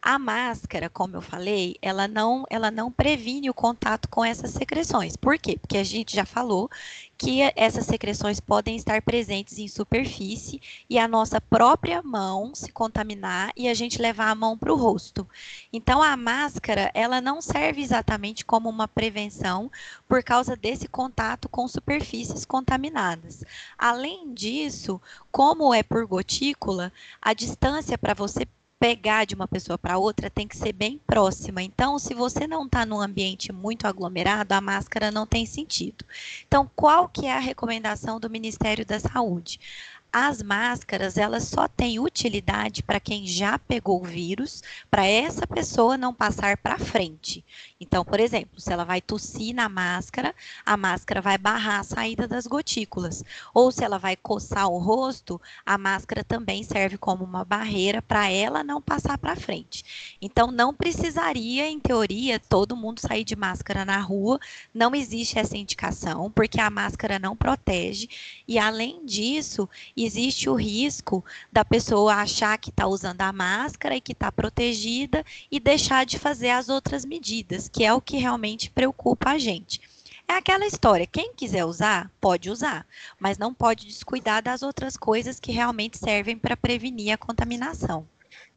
A 0.05 0.19
máscara, 0.19 0.89
como 0.89 1.15
eu 1.15 1.21
falei, 1.21 1.77
ela 1.81 2.09
não, 2.09 2.43
ela 2.49 2.69
não 2.69 2.91
previne 2.91 3.49
o 3.49 3.53
contato 3.53 4.09
com 4.09 4.23
essas 4.23 4.51
secreções. 4.51 5.15
Por 5.15 5.39
quê? 5.39 5.57
Porque 5.57 5.77
a 5.77 5.83
gente 5.85 6.13
já 6.13 6.25
falou 6.25 6.69
que 7.17 7.39
essas 7.55 7.85
secreções 7.85 8.41
podem 8.41 8.75
estar 8.75 9.01
presentes 9.01 9.57
em 9.59 9.67
superfície 9.69 10.61
e 10.89 10.99
a 10.99 11.07
nossa 11.07 11.39
própria 11.39 12.03
mão 12.03 12.53
se 12.53 12.69
contaminar 12.69 13.53
e 13.55 13.69
a 13.69 13.73
gente 13.73 14.01
levar 14.01 14.29
a 14.29 14.35
mão 14.35 14.57
para 14.57 14.73
o 14.73 14.75
rosto. 14.75 15.25
Então 15.71 16.03
a 16.03 16.17
máscara, 16.17 16.91
ela 16.93 17.21
não 17.21 17.41
serve 17.41 17.81
exatamente 17.81 18.43
como 18.43 18.69
uma 18.69 18.89
prevenção 18.89 19.71
por 20.05 20.21
causa 20.21 20.53
desse 20.57 20.89
contato 20.89 21.47
com 21.47 21.65
superfícies 21.65 22.43
contaminadas. 22.43 23.41
Além 23.77 24.33
disso, 24.33 25.01
como 25.31 25.73
é 25.73 25.81
por 25.81 26.05
gotícula, 26.05 26.91
a 27.21 27.33
distância 27.33 27.97
para 27.97 28.13
você 28.13 28.45
pegar 28.83 29.23
de 29.23 29.33
uma 29.33 29.47
pessoa 29.47 29.77
para 29.77 29.97
outra 29.97 30.29
tem 30.29 30.45
que 30.45 30.57
ser 30.57 30.73
bem 30.73 30.99
próxima. 31.07 31.63
Então, 31.63 31.97
se 31.97 32.13
você 32.13 32.45
não 32.45 32.65
está 32.65 32.85
num 32.85 32.99
ambiente 32.99 33.49
muito 33.49 33.87
aglomerado, 33.87 34.51
a 34.51 34.59
máscara 34.59 35.09
não 35.09 35.25
tem 35.25 35.45
sentido. 35.45 36.03
Então, 36.45 36.69
qual 36.75 37.07
que 37.07 37.25
é 37.25 37.31
a 37.31 37.39
recomendação 37.39 38.19
do 38.19 38.29
Ministério 38.29 38.85
da 38.85 38.99
Saúde? 38.99 39.57
As 40.13 40.43
máscaras 40.43 41.17
elas 41.17 41.45
só 41.45 41.67
têm 41.67 41.99
utilidade 41.99 42.83
para 42.83 42.99
quem 42.99 43.25
já 43.25 43.57
pegou 43.57 43.99
o 43.99 44.05
vírus, 44.05 44.61
para 44.89 45.07
essa 45.07 45.47
pessoa 45.47 45.97
não 45.97 46.13
passar 46.13 46.55
para 46.55 46.77
frente. 46.77 47.43
Então, 47.81 48.05
por 48.05 48.19
exemplo, 48.19 48.61
se 48.61 48.71
ela 48.71 48.85
vai 48.85 49.01
tossir 49.01 49.55
na 49.55 49.67
máscara, 49.67 50.35
a 50.63 50.77
máscara 50.77 51.19
vai 51.19 51.37
barrar 51.37 51.79
a 51.79 51.83
saída 51.83 52.27
das 52.27 52.45
gotículas. 52.45 53.23
Ou 53.53 53.71
se 53.71 53.83
ela 53.83 53.97
vai 53.97 54.15
coçar 54.15 54.69
o 54.69 54.77
rosto, 54.77 55.41
a 55.65 55.77
máscara 55.79 56.23
também 56.23 56.63
serve 56.63 56.97
como 56.97 57.23
uma 57.23 57.43
barreira 57.43 58.01
para 58.01 58.29
ela 58.29 58.63
não 58.63 58.81
passar 58.81 59.17
para 59.17 59.35
frente. 59.35 60.15
Então, 60.21 60.51
não 60.51 60.73
precisaria, 60.73 61.67
em 61.67 61.79
teoria, 61.79 62.39
todo 62.39 62.77
mundo 62.77 62.99
sair 62.99 63.23
de 63.23 63.35
máscara 63.35 63.83
na 63.83 63.99
rua. 63.99 64.39
Não 64.73 64.93
existe 64.93 65.39
essa 65.39 65.57
indicação, 65.57 66.31
porque 66.31 66.61
a 66.61 66.69
máscara 66.69 67.17
não 67.17 67.35
protege. 67.35 68.07
E 68.47 68.59
além 68.59 69.05
disso, 69.05 69.67
existe 70.05 70.49
o 70.49 70.55
risco 70.55 71.23
da 71.51 71.63
pessoa 71.63 72.15
achar 72.15 72.57
que 72.57 72.69
está 72.69 72.87
usando 72.87 73.21
a 73.21 73.31
máscara 73.31 73.95
e 73.95 74.01
que 74.01 74.11
está 74.11 74.31
protegida 74.31 75.23
e 75.51 75.59
deixar 75.59 76.05
de 76.05 76.17
fazer 76.19 76.49
as 76.49 76.69
outras 76.69 77.05
medidas, 77.05 77.67
que 77.67 77.83
é 77.83 77.93
o 77.93 78.01
que 78.01 78.17
realmente 78.17 78.71
preocupa 78.71 79.31
a 79.31 79.37
gente. 79.37 79.81
É 80.27 80.33
aquela 80.33 80.65
história, 80.65 81.05
quem 81.05 81.33
quiser 81.33 81.65
usar, 81.65 82.09
pode 82.19 82.49
usar, 82.49 82.85
mas 83.19 83.37
não 83.37 83.53
pode 83.53 83.85
descuidar 83.85 84.41
das 84.41 84.63
outras 84.63 84.95
coisas 84.95 85.39
que 85.39 85.51
realmente 85.51 85.97
servem 85.97 86.37
para 86.37 86.55
prevenir 86.55 87.13
a 87.13 87.17
contaminação. 87.17 88.07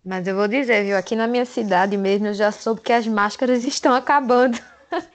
Mas 0.04 0.26
eu 0.26 0.36
vou 0.36 0.46
dizer, 0.46 0.84
viu, 0.84 0.96
aqui 0.96 1.16
na 1.16 1.26
minha 1.26 1.44
cidade 1.44 1.96
mesmo 1.96 2.28
eu 2.28 2.34
já 2.34 2.52
soube 2.52 2.80
que 2.80 2.92
as 2.92 3.06
máscaras 3.06 3.64
estão 3.64 3.92
acabando. 3.94 4.56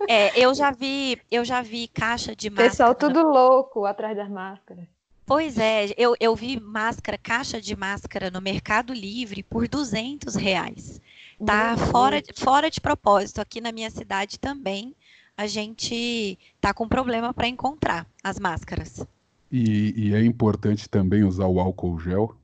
É, 0.08 0.38
eu 0.38 0.54
já 0.54 0.70
vi, 0.70 1.20
eu 1.32 1.46
já 1.46 1.62
vi 1.62 1.88
caixa 1.88 2.36
de 2.36 2.50
máscara. 2.50 2.70
Pessoal 2.70 2.96
tudo 2.96 3.24
louco 3.24 3.86
atrás 3.86 4.16
das 4.18 4.30
máscaras. 4.30 4.86
Pois 5.26 5.58
é, 5.58 5.94
eu, 5.98 6.16
eu 6.20 6.36
vi 6.36 6.60
máscara, 6.60 7.18
caixa 7.18 7.62
de 7.62 7.76
máscara 7.76 8.30
no 8.30 8.42
Mercado 8.42 8.94
Livre 8.94 9.44
por 9.44 9.68
200 9.68 10.36
reais. 10.36 11.00
Tá 11.46 11.76
fora, 11.78 12.22
fora 12.36 12.70
de 12.70 12.80
propósito. 12.80 13.40
Aqui 13.40 13.62
na 13.62 13.72
minha 13.72 13.90
cidade 13.90 14.40
também 14.40 14.96
a 15.36 15.48
gente 15.48 16.38
tá 16.60 16.74
com 16.74 16.88
problema 16.88 17.34
para 17.34 17.48
encontrar 17.48 18.06
as 18.24 18.38
máscaras. 18.38 19.06
E, 19.52 19.94
e, 19.98 20.16
é 20.16 20.24
importante 20.24 20.88
também 20.88 21.24
usar 21.24 21.48
o 21.48 21.60
álcool 21.60 22.00
gel? 22.00 22.36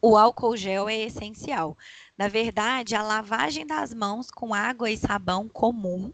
O 0.00 0.16
álcool 0.16 0.56
gel 0.56 0.88
é 0.88 0.96
essencial. 0.96 1.76
Na 2.16 2.28
verdade, 2.28 2.94
a 2.94 3.02
lavagem 3.02 3.66
das 3.66 3.92
mãos 3.92 4.30
com 4.30 4.54
água 4.54 4.90
e 4.90 4.96
sabão 4.96 5.48
comum 5.48 6.12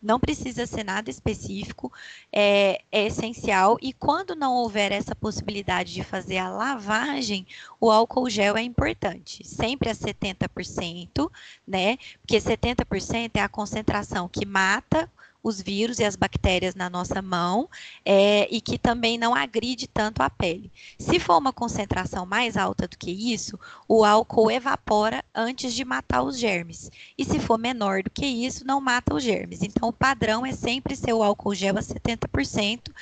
não 0.00 0.20
precisa 0.20 0.66
ser 0.66 0.84
nada 0.84 1.10
específico, 1.10 1.92
é, 2.32 2.82
é, 2.90 3.06
essencial. 3.06 3.78
E 3.80 3.92
quando 3.92 4.34
não 4.34 4.54
houver 4.54 4.92
essa 4.92 5.14
possibilidade 5.14 5.92
de 5.92 6.04
fazer 6.04 6.38
a 6.38 6.50
lavagem, 6.50 7.46
o 7.80 7.90
álcool 7.90 8.28
gel 8.28 8.56
é 8.56 8.62
importante, 8.62 9.46
sempre 9.46 9.88
a 9.88 9.94
70%, 9.94 11.30
né? 11.66 11.96
Porque 12.20 12.40
70% 12.40 13.30
é 13.36 13.40
a 13.40 13.48
concentração 13.48 14.28
que 14.28 14.44
mata 14.46 15.10
os 15.42 15.60
vírus 15.60 15.98
e 15.98 16.04
as 16.04 16.16
bactérias 16.16 16.74
na 16.74 16.88
nossa 16.88 17.20
mão 17.20 17.68
é, 18.04 18.46
e 18.50 18.60
que 18.60 18.78
também 18.78 19.18
não 19.18 19.34
agride 19.34 19.86
tanto 19.86 20.22
a 20.22 20.30
pele. 20.30 20.70
Se 20.98 21.18
for 21.18 21.38
uma 21.38 21.52
concentração 21.52 22.24
mais 22.24 22.56
alta 22.56 22.86
do 22.86 22.96
que 22.96 23.10
isso, 23.10 23.58
o 23.88 24.04
álcool 24.04 24.50
evapora 24.50 25.24
antes 25.34 25.74
de 25.74 25.84
matar 25.84 26.22
os 26.22 26.38
germes. 26.38 26.90
E 27.18 27.24
se 27.24 27.38
for 27.40 27.58
menor 27.58 28.02
do 28.02 28.10
que 28.10 28.26
isso, 28.26 28.64
não 28.64 28.80
mata 28.80 29.14
os 29.14 29.22
germes. 29.22 29.62
Então, 29.62 29.88
o 29.88 29.92
padrão 29.92 30.46
é 30.46 30.52
sempre 30.52 30.94
ser 30.94 31.12
o 31.12 31.22
álcool 31.22 31.54
gel 31.54 31.76
a 31.76 31.82
70%. 31.82 32.92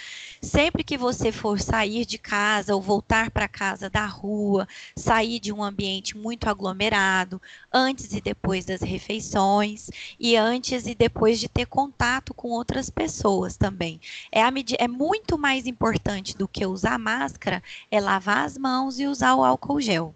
Sempre 0.43 0.83
que 0.83 0.97
você 0.97 1.31
for 1.31 1.61
sair 1.61 2.07
de 2.07 2.17
casa 2.17 2.75
ou 2.75 2.81
voltar 2.81 3.31
para 3.31 3.47
casa 3.47 3.91
da 3.91 4.07
rua, 4.07 4.67
sair 4.97 5.39
de 5.39 5.53
um 5.53 5.63
ambiente 5.63 6.17
muito 6.17 6.49
aglomerado, 6.49 7.41
antes 7.71 8.11
e 8.15 8.23
depois 8.23 8.65
das 8.65 8.81
refeições, 8.81 9.91
e 10.19 10.37
antes 10.37 10.87
e 10.87 10.95
depois 10.95 11.39
de 11.39 11.47
ter 11.47 11.67
contato 11.67 12.33
com 12.33 12.49
outras 12.49 12.89
pessoas 12.89 13.59
também. 13.59 14.01
É, 14.33 14.43
a 14.43 14.51
é 14.79 14.89
muito 14.89 15.37
mais 15.37 15.67
importante 15.67 16.35
do 16.37 16.49
que 16.49 16.65
usar 16.65 16.99
máscara, 16.99 17.63
é 17.91 18.01
lavar 18.01 18.47
as 18.47 18.57
mãos 18.57 18.99
e 18.99 19.07
usar 19.07 19.35
o 19.35 19.45
álcool 19.45 19.81
gel. 19.81 20.15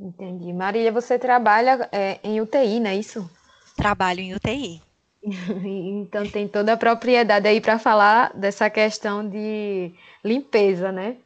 Entendi. 0.00 0.52
Marília, 0.54 0.90
você 0.90 1.18
trabalha 1.18 1.86
é, 1.92 2.18
em 2.24 2.40
UTI, 2.40 2.80
não 2.80 2.90
é 2.90 2.96
isso? 2.96 3.30
Trabalho 3.76 4.20
em 4.20 4.34
UTI. 4.34 4.82
Então 5.24 6.28
tem 6.28 6.48
toda 6.48 6.72
a 6.72 6.76
propriedade 6.76 7.46
aí 7.46 7.60
para 7.60 7.78
falar 7.78 8.32
dessa 8.36 8.68
questão 8.68 9.28
de 9.28 9.94
limpeza, 10.24 10.90
né? 10.90 11.18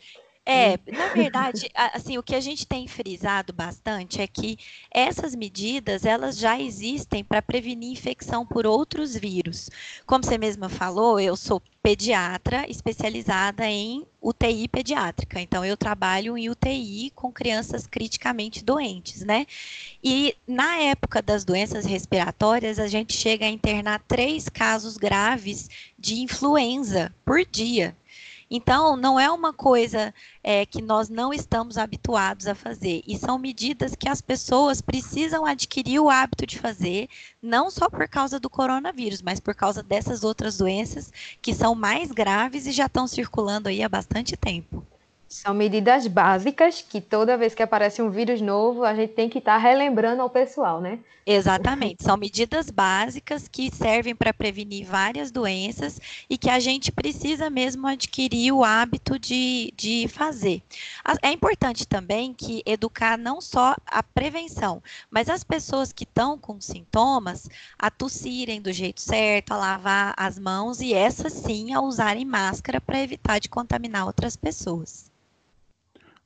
É, 0.49 0.79
na 0.93 1.09
verdade, 1.09 1.69
assim, 1.75 2.17
o 2.19 2.23
que 2.23 2.37
a 2.37 2.41
gente 2.41 2.65
tem 2.69 2.87
frisado 2.87 3.53
bastante 3.53 4.23
é 4.23 4.29
que 4.29 4.57
essas 4.93 5.35
medidas, 5.35 6.05
elas 6.05 6.39
já 6.39 6.61
existem 6.61 7.25
para 7.25 7.43
prevenir 7.43 7.91
infecção 7.91 8.47
por 8.47 8.65
outros 8.65 9.17
vírus. 9.17 9.69
Como 10.07 10.23
você 10.25 10.39
mesma 10.39 10.69
falou, 10.69 11.19
eu 11.19 11.37
sou 11.37 11.61
pediatra 11.83 12.65
especializada 12.71 13.67
em 13.67 14.07
UTI 14.23 14.69
pediátrica. 14.69 15.41
Então, 15.41 15.65
eu 15.65 15.77
trabalho 15.77 16.39
em 16.39 16.49
UTI 16.49 17.11
com 17.11 17.33
crianças 17.33 17.85
criticamente 17.85 18.65
doentes, 18.65 19.25
né? 19.25 19.47
E 20.03 20.37
na 20.47 20.77
época 20.77 21.21
das 21.21 21.45
doenças 21.45 21.85
respiratórias, 21.85 22.79
a 22.79 22.87
gente 22.87 23.15
chega 23.15 23.47
a 23.47 23.51
internar 23.51 24.01
três 24.07 24.49
casos 24.49 24.97
graves 24.97 25.69
de 25.99 26.21
influenza 26.21 27.13
por 27.25 27.45
dia. 27.45 27.97
Então, 28.49 28.97
não 28.97 29.19
é 29.19 29.31
uma 29.31 29.53
coisa 29.53 30.15
é, 30.43 30.65
que 30.65 30.81
nós 30.81 31.09
não 31.09 31.33
estamos 31.35 31.77
habituados 31.77 32.47
a 32.47 32.55
fazer, 32.55 33.03
e 33.07 33.19
são 33.19 33.39
medidas 33.39 33.97
que 33.97 34.09
as 34.09 34.21
pessoas 34.21 34.81
precisam 34.81 35.45
adquirir 35.45 35.99
o 35.99 36.09
hábito 36.09 36.47
de 36.47 36.59
fazer, 36.59 37.09
não 37.43 37.71
só 37.71 37.91
por 37.91 38.09
causa 38.09 38.39
do 38.39 38.49
coronavírus, 38.49 39.21
mas 39.21 39.41
por 39.41 39.55
causa 39.55 39.83
dessas 39.83 40.23
outras 40.23 40.59
doenças 40.59 41.13
que 41.43 41.53
são 41.53 41.75
mais 41.75 42.13
graves 42.13 42.67
e 42.67 42.73
já 42.73 42.87
estão 42.87 43.09
circulando 43.09 43.69
aí 43.69 43.83
há 43.83 43.89
bastante 43.89 44.37
tempo. 44.37 44.86
São 45.29 45.53
medidas 45.53 46.07
básicas 46.07 46.83
que 46.83 47.01
toda 47.01 47.37
vez 47.37 47.55
que 47.55 47.63
aparece 47.63 48.01
um 48.01 48.11
vírus 48.11 48.41
novo, 48.41 48.85
a 48.85 48.95
gente 48.95 49.13
tem 49.13 49.29
que 49.29 49.39
estar 49.39 49.55
tá 49.55 49.59
relembrando 49.59 50.23
ao 50.23 50.31
pessoal, 50.31 50.81
né? 50.81 51.01
Exatamente. 51.29 52.05
São 52.05 52.17
medidas 52.17 52.71
básicas 52.71 53.49
que 53.49 53.69
servem 53.75 54.15
para 54.15 54.33
prevenir 54.33 54.87
várias 54.87 55.33
doenças 55.33 56.01
e 56.31 56.39
que 56.39 56.49
a 56.49 56.61
gente 56.61 56.93
precisa 56.93 57.51
mesmo 57.51 57.89
adquirir 57.89 58.53
o 58.53 58.63
hábito 58.63 59.19
de, 59.19 59.73
de 59.77 60.07
fazer. 60.07 60.63
É 61.21 61.33
importante 61.33 61.85
também 61.85 62.33
que 62.33 62.63
educar 62.65 63.19
não 63.19 63.41
só 63.41 63.75
a 63.85 64.05
prevenção, 64.05 64.81
mas 65.11 65.29
as 65.29 65.43
pessoas 65.43 65.93
que 65.93 66.05
estão 66.05 66.39
com 66.39 66.61
sintomas 66.61 67.49
a 67.77 67.91
tossirem 67.91 68.63
do 68.63 68.73
jeito 68.73 69.01
certo, 69.01 69.51
a 69.51 69.57
lavar 69.57 70.15
as 70.17 70.39
mãos 70.39 70.81
e 70.81 70.95
essas 70.95 71.33
sim 71.33 71.75
a 71.75 71.81
usarem 71.81 72.25
máscara 72.25 72.81
para 72.81 73.03
evitar 73.03 73.41
de 73.41 73.49
contaminar 73.49 74.07
outras 74.07 74.37
pessoas. 74.37 75.16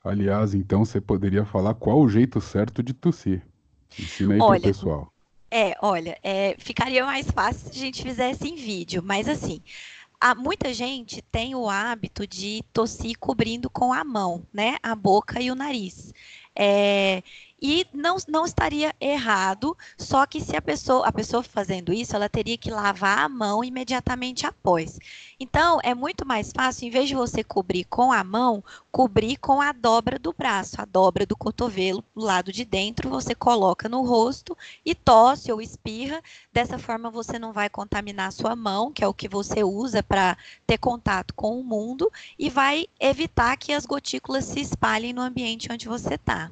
Aliás, 0.03 0.55
então 0.55 0.85
você 0.85 1.01
poderia 1.01 1.45
falar 1.45 1.75
qual 1.75 2.01
o 2.01 2.09
jeito 2.09 2.41
certo 2.41 2.83
de 2.83 2.95
tossir. 2.95 3.43
Ensina 3.99 4.35
aí 4.35 4.41
olha, 4.41 4.61
pro 4.61 4.71
pessoal. 4.71 5.13
É, 5.51 5.75
olha, 5.83 6.19
é, 6.23 6.55
ficaria 6.59 7.05
mais 7.05 7.31
fácil 7.31 7.71
se 7.71 7.77
a 7.77 7.81
gente 7.81 8.03
fizesse 8.03 8.49
em 8.49 8.55
vídeo, 8.55 9.03
mas 9.05 9.29
assim, 9.29 9.61
há, 10.21 10.35
muita 10.35 10.73
gente 10.73 11.21
tem 11.23 11.55
o 11.55 11.69
hábito 11.69 12.27
de 12.27 12.63
tossir 12.73 13.19
cobrindo 13.19 13.69
com 13.69 13.93
a 13.93 14.05
mão, 14.05 14.43
né? 14.53 14.77
A 14.83 14.95
boca 14.95 15.41
e 15.41 15.51
o 15.51 15.55
nariz. 15.55 16.15
É, 16.55 17.23
e 17.61 17.87
não, 17.93 18.17
não 18.27 18.45
estaria 18.45 18.95
errado, 19.01 19.77
só 19.99 20.25
que 20.25 20.41
se 20.41 20.57
a 20.57 20.63
pessoa, 20.63 21.07
a 21.07 21.13
pessoa 21.13 21.43
fazendo 21.43 21.93
isso, 21.93 22.17
ela 22.17 22.29
teria 22.29 22.57
que 22.57 22.71
lavar 22.71 23.19
a 23.19 23.29
mão 23.29 23.63
imediatamente 23.63 24.47
após. 24.47 24.99
Então, 25.39 25.79
é 25.83 25.95
muito 25.95 26.27
mais 26.27 26.53
fácil, 26.53 26.87
em 26.87 26.91
vez 26.91 27.09
de 27.09 27.15
você 27.15 27.45
cobrir 27.45 27.85
com 27.85 28.13
a 28.13 28.25
mão, 28.25 28.65
cobrir 28.91 29.37
com 29.37 29.61
a 29.61 29.73
dobra 29.73 30.19
do 30.19 30.33
braço, 30.33 30.81
a 30.81 30.85
dobra 30.85 31.27
do 31.27 31.37
cotovelo, 31.37 32.05
do 32.15 32.23
lado 32.23 32.53
de 32.53 32.65
dentro, 32.65 33.11
você 33.11 33.35
coloca 33.35 33.89
no 33.89 34.03
rosto 34.03 34.57
e 34.85 34.95
tosse 34.95 35.53
ou 35.53 35.61
espirra. 35.61 36.23
Dessa 36.53 36.79
forma, 36.79 37.11
você 37.11 37.39
não 37.39 37.53
vai 37.53 37.69
contaminar 37.69 38.29
a 38.29 38.33
sua 38.33 38.57
mão, 38.57 38.93
que 38.93 39.05
é 39.05 39.09
o 39.09 39.15
que 39.15 39.29
você 39.29 39.63
usa 39.63 40.03
para 40.03 40.37
ter 40.67 40.79
contato 40.79 41.35
com 41.35 41.59
o 41.59 41.65
mundo, 41.65 42.11
e 42.39 42.49
vai 42.49 42.87
evitar 42.99 43.57
que 43.57 43.73
as 43.73 43.85
gotículas 43.87 44.45
se 44.45 44.61
espalhem 44.61 45.13
no 45.13 45.23
ambiente 45.23 45.69
onde 45.71 45.89
você 45.89 46.15
está. 46.15 46.51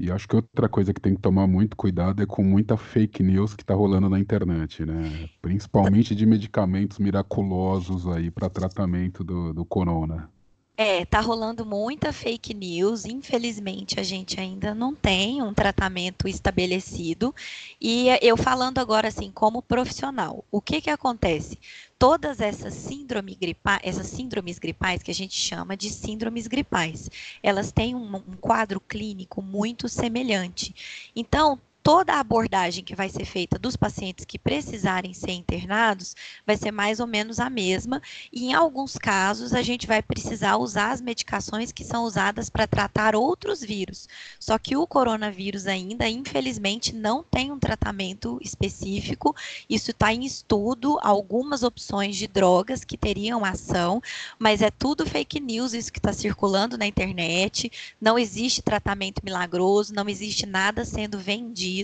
E 0.00 0.10
acho 0.10 0.26
que 0.26 0.34
outra 0.34 0.66
coisa 0.66 0.94
que 0.94 1.00
tem 1.00 1.14
que 1.14 1.20
tomar 1.20 1.46
muito 1.46 1.76
cuidado 1.76 2.22
é 2.22 2.26
com 2.26 2.42
muita 2.42 2.74
fake 2.74 3.22
news 3.22 3.54
que 3.54 3.62
está 3.62 3.74
rolando 3.74 4.08
na 4.08 4.18
internet, 4.18 4.86
né? 4.86 5.28
Principalmente 5.42 6.14
de 6.14 6.24
medicamentos 6.24 6.98
miraculosos 6.98 8.08
aí 8.08 8.30
para 8.30 8.48
tratamento 8.48 9.22
do, 9.22 9.52
do 9.52 9.62
corona. 9.62 10.30
É, 10.74 11.04
tá 11.04 11.20
rolando 11.20 11.66
muita 11.66 12.14
fake 12.14 12.54
news. 12.54 13.04
Infelizmente, 13.04 14.00
a 14.00 14.02
gente 14.02 14.40
ainda 14.40 14.74
não 14.74 14.94
tem 14.94 15.42
um 15.42 15.52
tratamento 15.52 16.26
estabelecido. 16.26 17.34
E 17.78 18.06
eu 18.22 18.38
falando 18.38 18.78
agora 18.78 19.08
assim, 19.08 19.30
como 19.30 19.60
profissional, 19.60 20.42
o 20.50 20.62
que 20.62 20.80
que 20.80 20.88
acontece? 20.88 21.58
Todas 22.00 22.40
essas 22.40 22.72
síndromes 22.72 23.36
gripais, 23.36 23.80
essas 23.84 24.08
síndromes 24.08 24.58
gripais 24.58 25.02
que 25.02 25.10
a 25.10 25.14
gente 25.14 25.34
chama 25.36 25.76
de 25.76 25.90
síndromes 25.90 26.46
gripais, 26.46 27.10
elas 27.42 27.72
têm 27.72 27.94
um, 27.94 28.16
um 28.16 28.38
quadro 28.40 28.80
clínico 28.80 29.42
muito 29.42 29.86
semelhante. 29.86 30.74
Então, 31.14 31.60
toda 31.92 32.14
a 32.14 32.20
abordagem 32.20 32.84
que 32.84 32.94
vai 32.94 33.08
ser 33.08 33.24
feita 33.24 33.58
dos 33.58 33.74
pacientes 33.74 34.24
que 34.24 34.38
precisarem 34.38 35.12
ser 35.12 35.32
internados 35.32 36.14
vai 36.46 36.56
ser 36.56 36.70
mais 36.70 37.00
ou 37.00 37.06
menos 37.06 37.40
a 37.40 37.50
mesma, 37.50 38.00
e 38.32 38.44
em 38.44 38.54
alguns 38.54 38.96
casos 38.96 39.52
a 39.52 39.60
gente 39.60 39.88
vai 39.88 40.00
precisar 40.00 40.56
usar 40.56 40.92
as 40.92 41.00
medicações 41.00 41.72
que 41.72 41.82
são 41.82 42.04
usadas 42.04 42.48
para 42.48 42.68
tratar 42.68 43.16
outros 43.16 43.60
vírus. 43.60 44.08
Só 44.38 44.56
que 44.56 44.76
o 44.76 44.86
coronavírus 44.86 45.66
ainda, 45.66 46.08
infelizmente, 46.08 46.94
não 46.94 47.24
tem 47.24 47.50
um 47.50 47.58
tratamento 47.58 48.38
específico, 48.40 49.34
isso 49.68 49.90
está 49.90 50.14
em 50.14 50.24
estudo, 50.24 50.96
algumas 51.02 51.64
opções 51.64 52.14
de 52.14 52.28
drogas 52.28 52.84
que 52.84 52.96
teriam 52.96 53.44
ação, 53.44 54.00
mas 54.38 54.62
é 54.62 54.70
tudo 54.70 55.04
fake 55.04 55.40
news 55.40 55.74
isso 55.74 55.92
que 55.92 55.98
está 55.98 56.12
circulando 56.12 56.78
na 56.78 56.86
internet, 56.86 57.68
não 58.00 58.16
existe 58.16 58.62
tratamento 58.62 59.22
milagroso, 59.24 59.92
não 59.92 60.08
existe 60.08 60.46
nada 60.46 60.84
sendo 60.84 61.18
vendido 61.18 61.79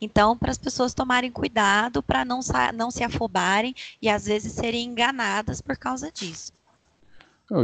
então, 0.00 0.36
para 0.36 0.50
as 0.50 0.58
pessoas 0.58 0.94
tomarem 0.94 1.30
cuidado 1.30 2.02
para 2.02 2.24
não, 2.24 2.40
não 2.74 2.90
se 2.90 3.04
afobarem 3.04 3.74
e 4.00 4.08
às 4.08 4.26
vezes 4.26 4.52
serem 4.52 4.86
enganadas 4.86 5.60
por 5.60 5.76
causa 5.76 6.10
disso. 6.10 6.52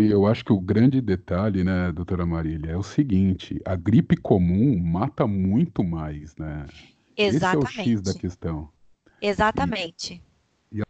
E 0.00 0.10
eu 0.10 0.26
acho 0.26 0.44
que 0.44 0.52
o 0.52 0.60
grande 0.60 1.00
detalhe, 1.00 1.64
né, 1.64 1.90
doutora 1.92 2.26
Marília, 2.26 2.72
é 2.72 2.76
o 2.76 2.82
seguinte: 2.82 3.58
a 3.64 3.74
gripe 3.74 4.16
comum 4.16 4.78
mata 4.78 5.26
muito 5.26 5.82
mais, 5.82 6.36
né? 6.36 6.66
Exatamente. 7.16 7.68
Esse 7.68 7.78
é 7.78 7.82
o 7.82 7.84
X 7.84 8.02
da 8.02 8.14
questão. 8.14 8.68
Exatamente. 9.20 10.22
E, 10.70 10.78
e 10.78 10.82
a... 10.82 10.84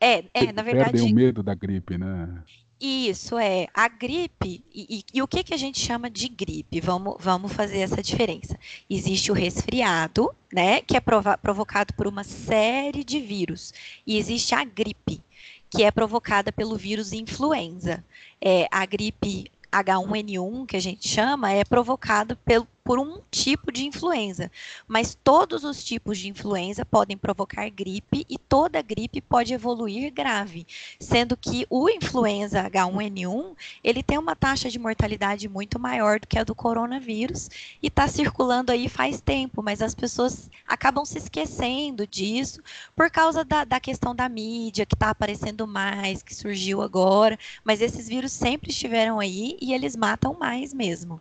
É, 0.00 0.24
é, 0.32 0.52
na 0.52 0.62
verdade. 0.62 0.92
Perdem 0.92 1.12
o 1.12 1.14
medo 1.14 1.42
da 1.42 1.54
gripe, 1.54 1.98
né? 1.98 2.42
Isso 2.80 3.38
é 3.38 3.68
a 3.72 3.88
gripe. 3.88 4.62
E, 4.72 4.98
e, 4.98 5.04
e, 5.14 5.22
o 5.22 5.28
que, 5.28 5.42
que 5.42 5.54
a 5.54 5.56
gente 5.56 5.80
chama 5.80 6.10
de 6.10 6.28
gripe? 6.28 6.80
Vamos, 6.80 7.16
vamos 7.18 7.52
fazer 7.52 7.78
essa 7.78 8.02
diferença. 8.02 8.58
Existe 8.88 9.32
o 9.32 9.34
resfriado, 9.34 10.30
né, 10.52 10.82
que 10.82 10.96
é 10.96 11.00
provocado 11.00 11.94
por 11.94 12.06
uma 12.06 12.22
série 12.22 13.02
de 13.02 13.18
vírus, 13.18 13.72
e 14.06 14.18
existe 14.18 14.54
a 14.54 14.62
gripe, 14.62 15.22
que 15.70 15.84
é 15.84 15.90
provocada 15.90 16.52
pelo 16.52 16.76
vírus 16.76 17.12
influenza. 17.12 18.04
É, 18.40 18.66
a 18.70 18.84
gripe 18.84 19.50
H1N1, 19.72 20.66
que 20.66 20.76
a 20.76 20.80
gente 20.80 21.08
chama, 21.08 21.52
é 21.52 21.64
provocado 21.64 22.36
pelo, 22.36 22.68
por 22.86 23.00
um 23.00 23.20
tipo 23.32 23.72
de 23.72 23.84
influenza. 23.84 24.48
Mas 24.86 25.18
todos 25.24 25.64
os 25.64 25.82
tipos 25.82 26.18
de 26.18 26.28
influenza 26.28 26.86
podem 26.86 27.18
provocar 27.18 27.68
gripe 27.68 28.24
e 28.30 28.38
toda 28.38 28.80
gripe 28.80 29.20
pode 29.20 29.52
evoluir 29.52 30.12
grave, 30.14 30.64
sendo 31.00 31.36
que 31.36 31.66
o 31.68 31.90
influenza 31.90 32.70
H1N1 32.70 33.56
ele 33.82 34.04
tem 34.04 34.16
uma 34.18 34.36
taxa 34.36 34.70
de 34.70 34.78
mortalidade 34.78 35.48
muito 35.48 35.80
maior 35.80 36.20
do 36.20 36.28
que 36.28 36.38
a 36.38 36.44
do 36.44 36.54
coronavírus 36.54 37.50
e 37.82 37.88
está 37.88 38.06
circulando 38.06 38.70
aí 38.70 38.88
faz 38.88 39.20
tempo, 39.20 39.64
mas 39.64 39.82
as 39.82 39.94
pessoas 39.94 40.48
acabam 40.64 41.04
se 41.04 41.18
esquecendo 41.18 42.06
disso 42.06 42.62
por 42.94 43.10
causa 43.10 43.44
da, 43.44 43.64
da 43.64 43.80
questão 43.80 44.14
da 44.14 44.28
mídia 44.28 44.86
que 44.86 44.94
está 44.94 45.10
aparecendo 45.10 45.66
mais, 45.66 46.22
que 46.22 46.32
surgiu 46.32 46.80
agora, 46.82 47.36
mas 47.64 47.80
esses 47.80 48.06
vírus 48.06 48.30
sempre 48.30 48.70
estiveram 48.70 49.18
aí 49.18 49.58
e 49.60 49.74
eles 49.74 49.96
matam 49.96 50.34
mais 50.38 50.72
mesmo. 50.72 51.20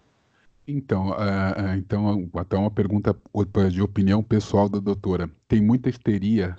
Então, 0.67 1.09
uh, 1.11 1.75
então, 1.77 2.29
até 2.35 2.57
uma 2.57 2.71
pergunta 2.71 3.15
de 3.71 3.81
opinião 3.81 4.23
pessoal 4.23 4.67
da 4.67 4.79
doutora. 4.79 5.29
Tem 5.47 5.61
muita 5.61 5.89
histeria 5.89 6.57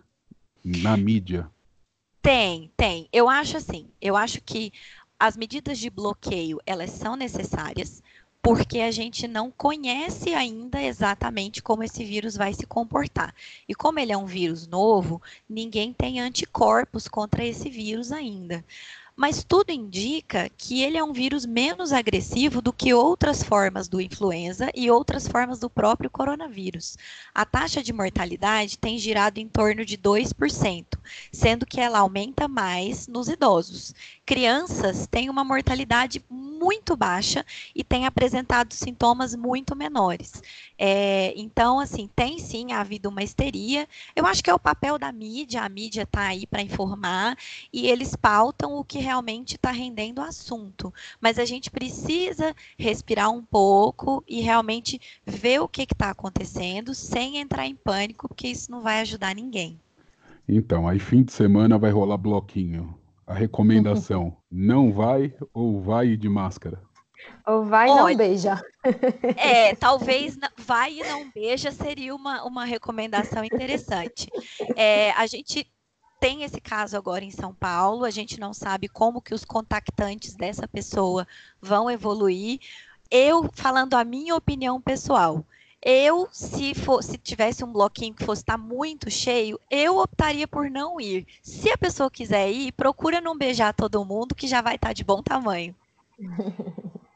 na 0.65 0.97
mídia? 0.97 1.51
Tem, 2.23 2.71
tem. 2.77 3.09
Eu 3.13 3.29
acho 3.29 3.57
assim, 3.57 3.89
eu 4.01 4.17
acho 4.17 4.41
que 4.41 4.73
as 5.19 5.37
medidas 5.37 5.79
de 5.79 5.91
bloqueio, 5.91 6.61
elas 6.67 6.91
são 6.91 7.17
necessárias, 7.17 8.03
porque 8.41 8.79
a 8.79 8.93
gente 8.93 9.27
não 9.27 9.51
conhece 9.51 10.33
ainda 10.35 10.81
exatamente 10.81 11.61
como 11.61 11.83
esse 11.83 12.05
vírus 12.05 12.37
vai 12.37 12.53
se 12.53 12.65
comportar. 12.65 13.35
E 13.69 13.75
como 13.75 13.99
ele 13.99 14.13
é 14.13 14.17
um 14.17 14.27
vírus 14.27 14.69
novo, 14.69 15.21
ninguém 15.49 15.93
tem 15.93 16.21
anticorpos 16.21 17.09
contra 17.09 17.45
esse 17.45 17.69
vírus 17.69 18.13
ainda 18.13 18.65
mas 19.17 19.43
tudo 19.43 19.71
indica 19.71 20.51
que 20.59 20.83
ele 20.83 20.99
é 20.99 21.03
um 21.03 21.13
vírus 21.13 21.47
menos 21.47 21.93
agressivo 21.93 22.61
do 22.61 22.73
que 22.73 22.93
outras 22.93 23.43
formas 23.43 23.89
do 23.89 24.01
influenza 24.01 24.71
e 24.75 24.91
outras 24.91 25.27
formas 25.27 25.59
do 25.59 25.71
próprio 25.71 26.11
coronavírus. 26.11 26.97
A 27.35 27.45
taxa 27.47 27.83
de 27.83 27.93
mortalidade 27.93 28.79
tem 28.79 28.99
girado 28.99 29.41
em 29.41 29.49
torno 29.49 29.85
de 29.87 29.97
2%, 29.97 31.01
sendo 31.33 31.65
que 31.67 31.81
ela 31.81 32.01
aumenta 32.01 32.47
mais 32.47 33.09
nos 33.09 33.29
idosos. 33.29 33.95
Crianças 34.27 35.07
têm 35.07 35.31
uma 35.31 35.45
mortalidade 35.45 36.21
muito 36.29 36.97
baixa 36.97 37.47
e 37.73 37.85
têm 37.85 38.07
apresentado 38.07 38.75
sintomas 38.75 39.37
muito 39.37 39.77
menores. 39.77 40.43
É, 40.77 41.33
então, 41.37 41.79
assim, 41.79 42.11
tem 42.17 42.41
sim 42.41 42.73
havido 42.73 43.09
uma 43.09 43.23
histeria. 43.23 43.87
Eu 44.17 44.27
acho 44.27 44.43
que 44.43 44.51
é 44.51 44.55
o 44.55 44.59
papel 44.59 44.99
da 44.99 45.13
mídia, 45.13 45.63
a 45.63 45.69
mídia 45.69 46.03
está 46.03 46.23
aí 46.23 46.45
para 46.45 46.61
informar 46.61 47.39
e 47.73 47.87
eles 47.87 48.17
pautam 48.17 48.75
o 48.75 48.83
que 48.83 48.99
realmente 48.99 49.55
está 49.55 49.71
rendendo 49.71 50.19
o 50.19 50.25
assunto. 50.25 50.93
Mas 51.21 51.39
a 51.39 51.45
gente 51.45 51.71
precisa 51.71 52.53
respirar 52.77 53.31
um 53.31 53.45
pouco 53.45 54.25
e 54.27 54.41
realmente 54.41 55.01
ver 55.25 55.61
o 55.61 55.69
que 55.69 55.83
está 55.83 56.11
acontecendo 56.11 56.97
sem 56.97 57.39
entrar 57.39 57.65
em 57.65 57.77
pânico, 57.77 58.27
porque 58.27 58.49
isso 58.49 58.73
não 58.73 58.83
vai 58.83 59.03
ajudar 59.03 59.37
ninguém. 59.37 59.79
Então, 60.49 60.89
aí 60.89 60.99
fim 60.99 61.23
de 61.23 61.33
semana 61.33 61.79
vai 61.79 61.93
rolar 61.93 62.17
bloquinho 62.17 62.93
a 63.27 63.35
recomendação? 63.35 64.37
não 64.51 64.93
vai 64.93 65.35
ou 65.53 65.81
vai 65.81 66.17
de 66.17 66.29
máscara? 66.29 66.81
Ou 67.47 67.65
vai 67.65 67.89
e 67.89 67.95
não 67.95 68.17
beija. 68.17 68.63
É, 69.37 69.75
talvez 69.75 70.39
vai 70.57 71.01
e 71.01 71.03
não 71.03 71.31
beija 71.31 71.73
seria 71.73 72.15
uma, 72.15 72.45
uma 72.45 72.65
recomendação 72.65 73.45
interessante. 73.45 74.29
É, 74.77 75.11
a 75.13 75.27
gente 75.27 75.67
tem 76.21 76.45
esse 76.45 76.61
caso 76.61 76.97
agora 76.97 77.25
em 77.25 77.31
São 77.31 77.53
Paulo, 77.53 78.05
a 78.05 78.11
gente 78.11 78.39
não 78.39 78.55
sabe 78.55 78.89
como 78.89 79.21
que 79.21 79.35
os 79.35 79.45
contactantes 79.45 80.35
dessa 80.35 80.67
pessoa 80.69 81.27
vão 81.61 81.91
evoluir. 81.91 82.61
Eu, 83.11 83.49
falando 83.53 83.95
a 83.95 84.05
minha 84.05 84.35
opinião 84.35 84.81
pessoal, 84.81 85.45
eu, 85.89 86.27
se, 86.33 86.75
for, 86.75 87.01
se 87.01 87.17
tivesse 87.17 87.63
um 87.63 87.73
bloquinho 87.73 88.13
que 88.13 88.25
fosse 88.25 88.43
estar 88.43 88.59
muito 88.59 89.09
cheio, 89.09 89.61
eu 89.71 89.99
optaria 89.99 90.49
por 90.49 90.69
não 90.69 91.01
ir. 91.01 91.25
Se 91.41 91.71
a 91.71 91.79
pessoa 91.79 92.11
quiser 92.11 92.51
ir, 92.51 92.73
procura 92.73 93.21
não 93.21 93.39
beijar 93.39 93.73
todo 93.73 94.05
mundo, 94.05 94.35
que 94.35 94.49
já 94.49 94.61
vai 94.61 94.75
estar 94.75 94.93
de 94.93 95.05
bom 95.05 95.23
tamanho. 95.23 95.73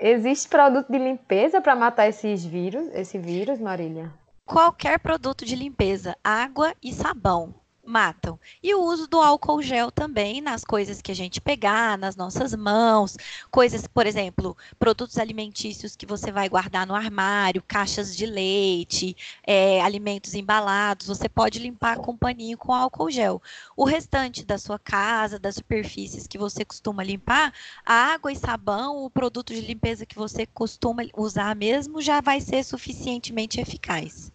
existe 0.00 0.48
produto 0.48 0.92
de 0.92 0.98
limpeza 0.98 1.60
para 1.60 1.74
matar 1.74 2.06
esses 2.06 2.44
vírus, 2.44 2.86
esse 2.94 3.18
vírus, 3.18 3.58
Marília? 3.58 4.14
Qualquer 4.46 5.00
produto 5.00 5.44
de 5.44 5.56
limpeza, 5.56 6.16
água 6.22 6.72
e 6.80 6.92
sabão. 6.92 7.52
Matam. 7.84 8.38
E 8.62 8.74
o 8.74 8.82
uso 8.82 9.06
do 9.08 9.20
álcool 9.20 9.60
gel 9.60 9.90
também 9.90 10.40
nas 10.40 10.64
coisas 10.64 11.02
que 11.02 11.10
a 11.10 11.14
gente 11.14 11.40
pegar, 11.40 11.98
nas 11.98 12.16
nossas 12.16 12.54
mãos, 12.54 13.16
coisas, 13.50 13.86
por 13.86 14.06
exemplo, 14.06 14.56
produtos 14.78 15.18
alimentícios 15.18 15.96
que 15.96 16.06
você 16.06 16.30
vai 16.30 16.48
guardar 16.48 16.86
no 16.86 16.94
armário, 16.94 17.62
caixas 17.66 18.16
de 18.16 18.24
leite, 18.26 19.16
é, 19.44 19.80
alimentos 19.82 20.34
embalados, 20.34 21.08
você 21.08 21.28
pode 21.28 21.58
limpar 21.58 21.98
com 21.98 22.16
paninho 22.16 22.56
com 22.56 22.72
álcool 22.72 23.10
gel. 23.10 23.42
O 23.76 23.84
restante 23.84 24.44
da 24.44 24.58
sua 24.58 24.78
casa, 24.78 25.38
das 25.38 25.56
superfícies 25.56 26.26
que 26.26 26.38
você 26.38 26.64
costuma 26.64 27.02
limpar, 27.02 27.52
a 27.84 27.94
água 28.14 28.32
e 28.32 28.36
sabão, 28.36 29.04
o 29.04 29.10
produto 29.10 29.52
de 29.52 29.60
limpeza 29.60 30.06
que 30.06 30.16
você 30.16 30.46
costuma 30.46 31.02
usar 31.16 31.54
mesmo, 31.56 32.00
já 32.00 32.20
vai 32.20 32.40
ser 32.40 32.64
suficientemente 32.64 33.60
eficaz. 33.60 34.32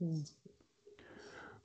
Hum. 0.00 0.22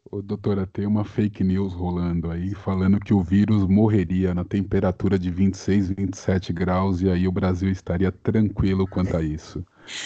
Ô, 0.10 0.22
doutora, 0.22 0.66
tem 0.66 0.86
uma 0.86 1.04
fake 1.04 1.44
news 1.44 1.74
rolando 1.74 2.32
aí 2.32 2.54
falando 2.54 3.00
que 3.00 3.14
o 3.14 3.22
vírus 3.22 3.68
morreria 3.68 4.34
na 4.34 4.46
temperatura 4.46 5.20
de 5.20 5.30
26, 5.30 5.90
27 5.90 6.54
graus 6.54 7.02
e 7.02 7.10
aí 7.10 7.28
o 7.28 7.32
Brasil 7.32 7.70
estaria 7.70 8.12
tranquilo 8.12 8.88
quanto 8.88 9.18
a 9.18 9.22
isso. 9.22 9.66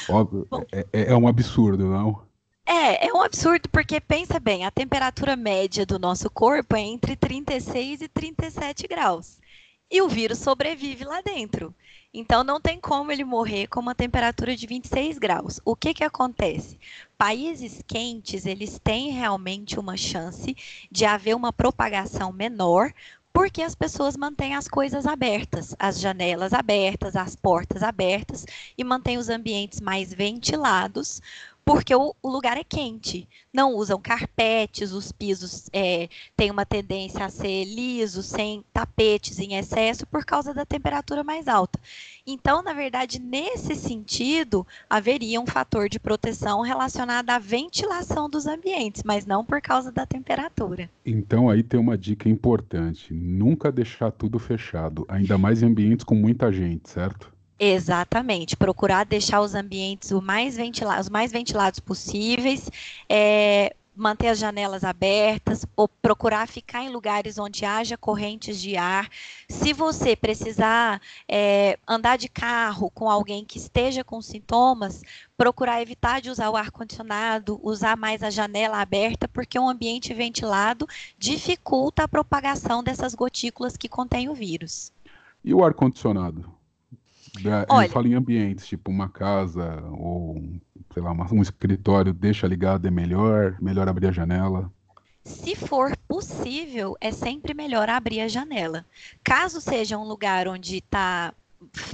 Óbvio, 0.09 0.47
é, 0.71 0.85
é, 0.91 1.11
é 1.11 1.15
um 1.15 1.27
absurdo, 1.27 1.87
não? 1.87 2.23
É, 2.65 3.07
é 3.07 3.13
um 3.13 3.21
absurdo 3.21 3.69
porque 3.69 3.99
pensa 3.99 4.39
bem, 4.39 4.65
a 4.65 4.71
temperatura 4.71 5.35
média 5.35 5.85
do 5.85 5.99
nosso 5.99 6.29
corpo 6.29 6.75
é 6.75 6.81
entre 6.81 7.15
36 7.15 8.01
e 8.01 8.07
37 8.07 8.87
graus. 8.87 9.39
E 9.89 10.01
o 10.01 10.07
vírus 10.07 10.39
sobrevive 10.39 11.03
lá 11.03 11.21
dentro. 11.21 11.75
Então 12.13 12.43
não 12.43 12.59
tem 12.59 12.79
como 12.79 13.11
ele 13.11 13.23
morrer 13.23 13.67
com 13.67 13.79
uma 13.79 13.95
temperatura 13.95 14.55
de 14.55 14.67
26 14.67 15.17
graus. 15.17 15.61
O 15.63 15.75
que 15.75 15.93
que 15.93 16.03
acontece? 16.03 16.77
Países 17.17 17.81
quentes, 17.87 18.45
eles 18.45 18.79
têm 18.83 19.11
realmente 19.11 19.79
uma 19.79 19.95
chance 19.95 20.55
de 20.91 21.05
haver 21.05 21.35
uma 21.35 21.53
propagação 21.53 22.33
menor, 22.33 22.91
porque 23.31 23.61
as 23.61 23.75
pessoas 23.75 24.17
mantêm 24.17 24.55
as 24.55 24.67
coisas 24.67 25.05
abertas, 25.05 25.73
as 25.79 26.01
janelas 26.01 26.51
abertas, 26.51 27.15
as 27.15 27.33
portas 27.33 27.81
abertas 27.81 28.45
e 28.77 28.83
mantêm 28.83 29.17
os 29.17 29.29
ambientes 29.29 29.79
mais 29.79 30.13
ventilados, 30.13 31.21
porque 31.73 31.95
o, 31.95 32.13
o, 32.21 32.29
lugar 32.29 32.57
é 32.57 32.63
quente. 32.63 33.27
Não 33.53 33.75
usam 33.75 33.99
carpetes, 33.99 34.91
os 34.91 35.11
pisos 35.11 35.69
é, 35.71 36.09
têm 36.35 36.51
uma 36.51 36.65
tendência 36.65 37.23
a 37.23 37.29
ser 37.29 37.65
lisos, 37.65 38.25
sem 38.25 38.63
tapetes 38.73 39.39
em 39.39 39.55
excesso, 39.55 40.05
por 40.05 40.25
causa 40.25 40.53
da 40.53 40.65
temperatura 40.65 41.23
mais 41.23 41.47
alta. 41.47 41.79
Então, 42.25 42.61
na 42.61 42.73
verdade, 42.73 43.19
nesse 43.19 43.75
sentido, 43.75 44.65
haveria 44.89 45.39
um 45.39 45.47
fator 45.47 45.89
de 45.89 45.99
proteção 45.99 46.61
relacionado 46.61 47.29
à 47.29 47.39
ventilação 47.39 48.29
dos 48.29 48.45
ambientes, 48.45 49.03
mas 49.03 49.25
não 49.25 49.43
por 49.43 49.61
causa 49.61 49.91
da 49.91 50.05
temperatura. 50.05 50.89
Então, 51.05 51.49
aí 51.49 51.63
tem 51.63 51.79
uma 51.79 51.97
dica 51.97 52.29
importante: 52.29 53.13
nunca 53.13 53.71
deixar 53.71 54.11
tudo 54.11 54.37
fechado, 54.37 55.05
ainda 55.07 55.37
mais 55.37 55.63
em 55.63 55.67
ambientes 55.67 56.03
com 56.03 56.15
muita 56.15 56.51
gente, 56.51 56.89
certo? 56.89 57.31
Exatamente, 57.63 58.57
procurar 58.57 59.05
deixar 59.05 59.39
os 59.39 59.53
ambientes 59.53 60.09
o 60.09 60.19
mais 60.19 60.57
os 60.99 61.09
mais 61.09 61.31
ventilados 61.31 61.79
possíveis, 61.79 62.67
é, 63.07 63.75
manter 63.95 64.29
as 64.29 64.39
janelas 64.39 64.83
abertas, 64.83 65.63
ou 65.75 65.87
procurar 65.87 66.47
ficar 66.47 66.81
em 66.81 66.89
lugares 66.89 67.37
onde 67.37 67.63
haja 67.63 67.95
correntes 67.95 68.59
de 68.59 68.77
ar. 68.77 69.07
Se 69.47 69.73
você 69.73 70.15
precisar 70.15 70.99
é, 71.29 71.77
andar 71.87 72.17
de 72.17 72.27
carro 72.27 72.89
com 72.89 73.07
alguém 73.07 73.45
que 73.45 73.59
esteja 73.59 74.03
com 74.03 74.23
sintomas, 74.23 75.03
procurar 75.37 75.83
evitar 75.83 76.19
de 76.19 76.31
usar 76.31 76.49
o 76.49 76.57
ar-condicionado, 76.57 77.59
usar 77.61 77.95
mais 77.95 78.23
a 78.23 78.31
janela 78.31 78.81
aberta, 78.81 79.27
porque 79.27 79.59
um 79.59 79.69
ambiente 79.69 80.15
ventilado 80.15 80.87
dificulta 81.15 82.05
a 82.05 82.07
propagação 82.07 82.83
dessas 82.83 83.13
gotículas 83.13 83.77
que 83.77 83.87
contêm 83.87 84.29
o 84.29 84.33
vírus. 84.33 84.91
E 85.45 85.53
o 85.53 85.63
ar-condicionado? 85.63 86.59
Da, 87.33 87.65
Olha, 87.69 87.85
eu 87.85 87.91
falo 87.91 88.07
em 88.07 88.13
ambientes, 88.13 88.67
tipo 88.67 88.91
uma 88.91 89.07
casa 89.07 89.81
ou, 89.91 90.41
sei 90.93 91.01
lá, 91.01 91.11
um 91.31 91.41
escritório, 91.41 92.13
deixa 92.13 92.45
ligado 92.45 92.87
é 92.87 92.91
melhor, 92.91 93.57
melhor 93.61 93.87
abrir 93.87 94.07
a 94.07 94.11
janela. 94.11 94.71
Se 95.23 95.55
for 95.55 95.95
possível, 96.07 96.97
é 96.99 97.11
sempre 97.11 97.53
melhor 97.53 97.87
abrir 97.89 98.21
a 98.21 98.27
janela. 98.27 98.85
Caso 99.23 99.61
seja 99.61 99.97
um 99.97 100.03
lugar 100.03 100.47
onde 100.47 100.77
está 100.77 101.33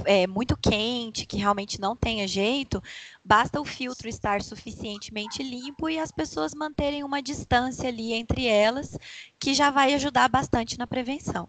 é, 0.04 0.26
muito 0.26 0.56
quente, 0.56 1.26
que 1.26 1.36
realmente 1.36 1.80
não 1.80 1.94
tenha 1.94 2.26
jeito, 2.26 2.82
basta 3.24 3.60
o 3.60 3.64
filtro 3.64 4.08
estar 4.08 4.42
suficientemente 4.42 5.42
limpo 5.42 5.88
e 5.88 5.98
as 5.98 6.10
pessoas 6.10 6.54
manterem 6.54 7.04
uma 7.04 7.22
distância 7.22 7.88
ali 7.88 8.12
entre 8.12 8.46
elas, 8.46 8.98
que 9.38 9.54
já 9.54 9.70
vai 9.70 9.94
ajudar 9.94 10.28
bastante 10.28 10.78
na 10.78 10.86
prevenção. 10.86 11.48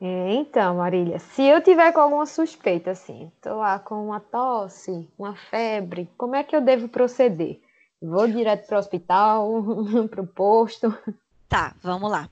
É, 0.00 0.34
então, 0.34 0.76
Marília, 0.76 1.18
se 1.18 1.42
eu 1.42 1.60
tiver 1.60 1.92
com 1.92 2.00
alguma 2.00 2.26
suspeita, 2.26 2.92
assim, 2.92 3.32
tô 3.42 3.56
lá 3.56 3.78
com 3.78 4.06
uma 4.06 4.20
tosse, 4.20 5.08
uma 5.18 5.34
febre, 5.34 6.08
como 6.16 6.36
é 6.36 6.44
que 6.44 6.54
eu 6.54 6.60
devo 6.60 6.88
proceder? 6.88 7.60
Vou 8.00 8.28
direto 8.28 8.66
para 8.66 8.76
o 8.76 8.78
hospital, 8.78 9.64
para 10.08 10.22
o 10.22 10.26
posto? 10.26 10.96
Tá, 11.48 11.74
vamos 11.82 12.10
lá. 12.10 12.28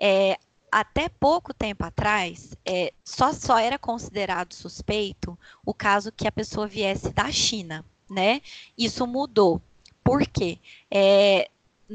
É, 0.00 0.38
até 0.70 1.08
pouco 1.08 1.52
tempo 1.52 1.84
atrás, 1.84 2.56
é, 2.64 2.92
só, 3.04 3.32
só 3.32 3.58
era 3.58 3.78
considerado 3.78 4.54
suspeito 4.54 5.36
o 5.64 5.74
caso 5.74 6.12
que 6.12 6.28
a 6.28 6.32
pessoa 6.32 6.68
viesse 6.68 7.10
da 7.10 7.32
China, 7.32 7.84
né? 8.08 8.40
Isso 8.76 9.06
mudou. 9.06 9.60
Por 10.04 10.24
quê? 10.26 10.58
É, 10.90 11.50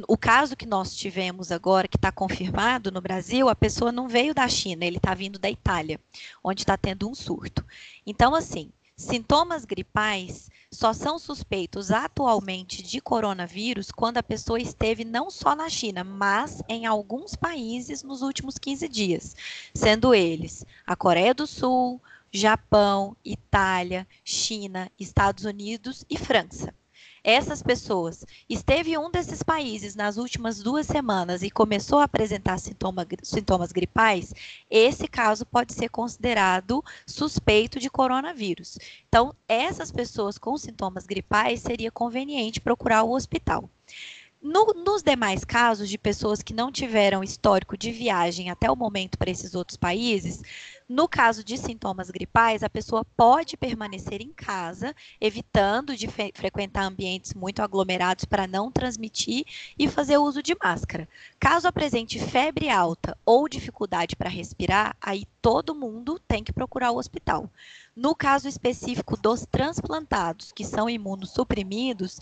o 0.08 0.18
caso 0.18 0.56
que 0.56 0.66
nós 0.66 0.96
tivemos 0.96 1.52
agora, 1.52 1.88
que 1.88 1.98
está 1.98 2.12
confirmado 2.12 2.92
no 2.92 3.00
Brasil, 3.00 3.48
a 3.48 3.56
pessoa 3.56 3.92
não 3.92 4.08
veio 4.08 4.34
da 4.34 4.48
China, 4.48 4.86
ele 4.86 4.98
está 4.98 5.14
vindo 5.14 5.38
da 5.38 5.50
Itália, 5.50 6.00
onde 6.44 6.64
está 6.64 6.76
tendo 6.76 7.08
um 7.08 7.14
surto. 7.14 7.64
Então, 8.06 8.34
assim, 8.34 8.72
sintomas 8.98 9.66
gripais 9.66 10.50
só 10.72 10.94
são 10.94 11.20
suspeitos 11.20 11.92
atualmente 11.92 12.82
de 12.82 13.00
coronavírus 13.00 13.92
quando 13.92 14.18
a 14.18 14.24
pessoa 14.24 14.60
esteve 14.60 15.06
não 15.06 15.30
só 15.30 15.56
na 15.56 15.70
China, 15.70 16.04
mas 16.04 16.64
em 16.68 16.88
alguns 16.88 17.36
países 17.36 18.02
nos 18.02 18.24
últimos 18.24 18.58
15 18.58 18.88
dias, 18.90 19.36
sendo 19.76 20.16
eles 20.16 20.66
a 20.88 20.96
Coreia 20.96 21.36
do 21.36 21.46
Sul, 21.46 22.02
Japão, 22.32 23.16
Itália, 23.24 24.08
China, 24.24 24.92
Estados 25.00 25.46
Unidos 25.46 26.04
e 26.10 26.18
França 26.18 26.74
essas 27.24 27.64
pessoas 27.64 28.26
esteve 28.50 28.92
em 28.92 28.98
um 28.98 29.10
desses 29.10 29.42
países 29.42 29.96
nas 29.96 30.18
últimas 30.18 30.62
duas 30.62 30.86
semanas 30.86 31.42
e 31.42 31.50
começou 31.50 32.00
a 32.00 32.04
apresentar 32.04 32.60
sintoma, 32.60 33.08
sintomas 33.24 33.72
gripais, 33.72 34.34
esse 34.70 35.08
caso 35.08 35.46
pode 35.46 35.74
ser 35.74 35.90
considerado 35.90 36.84
suspeito 37.08 37.80
de 37.80 37.90
coronavírus. 37.90 38.78
Então, 39.08 39.34
essas 39.48 39.92
pessoas 39.92 40.38
com 40.38 40.58
sintomas 40.58 41.06
gripais 41.06 41.62
seria 41.62 41.92
conveniente 41.92 42.60
procurar 42.60 43.04
o 43.04 43.14
hospital. 43.14 43.70
No, 44.44 44.74
nos 44.74 45.02
demais 45.02 45.46
casos 45.46 45.88
de 45.88 45.98
pessoas 45.98 46.44
que 46.44 46.54
não 46.54 46.70
tiveram 46.70 47.24
histórico 47.24 47.78
de 47.78 47.94
viagem 47.94 48.50
até 48.50 48.70
o 48.70 48.76
momento 48.76 49.18
para 49.18 49.32
esses 49.32 49.56
outros 49.56 49.78
países, 49.78 50.42
no 50.88 51.08
caso 51.08 51.46
de 51.46 51.58
sintomas 51.58 52.12
gripais, 52.12 52.62
a 52.62 52.70
pessoa 52.70 53.06
pode 53.16 53.56
permanecer 53.56 54.22
em 54.22 54.34
casa, 54.34 54.94
evitando 55.22 55.96
de 55.96 56.10
frequentar 56.10 56.84
ambientes 56.84 57.34
muito 57.34 57.62
aglomerados 57.62 58.26
para 58.26 58.46
não 58.46 58.70
transmitir 58.70 59.46
e 59.80 59.88
fazer 59.88 60.18
uso 60.18 60.44
de 60.44 60.54
máscara. 60.62 61.08
Caso 61.40 61.70
apresente 61.70 62.20
febre 62.20 62.70
alta 62.70 63.18
ou 63.26 63.48
dificuldade 63.48 64.14
para 64.18 64.30
respirar, 64.30 64.94
aí 65.02 65.26
todo 65.42 65.74
mundo 65.74 66.20
tem 66.28 66.44
que 66.44 66.52
procurar 66.52 66.92
o 66.92 66.98
hospital. 66.98 67.50
No 67.96 68.14
caso 68.14 68.48
específico 68.48 69.16
dos 69.16 69.46
transplantados, 69.46 70.52
que 70.52 70.66
são 70.66 70.90
imunossuprimidos, 70.90 72.20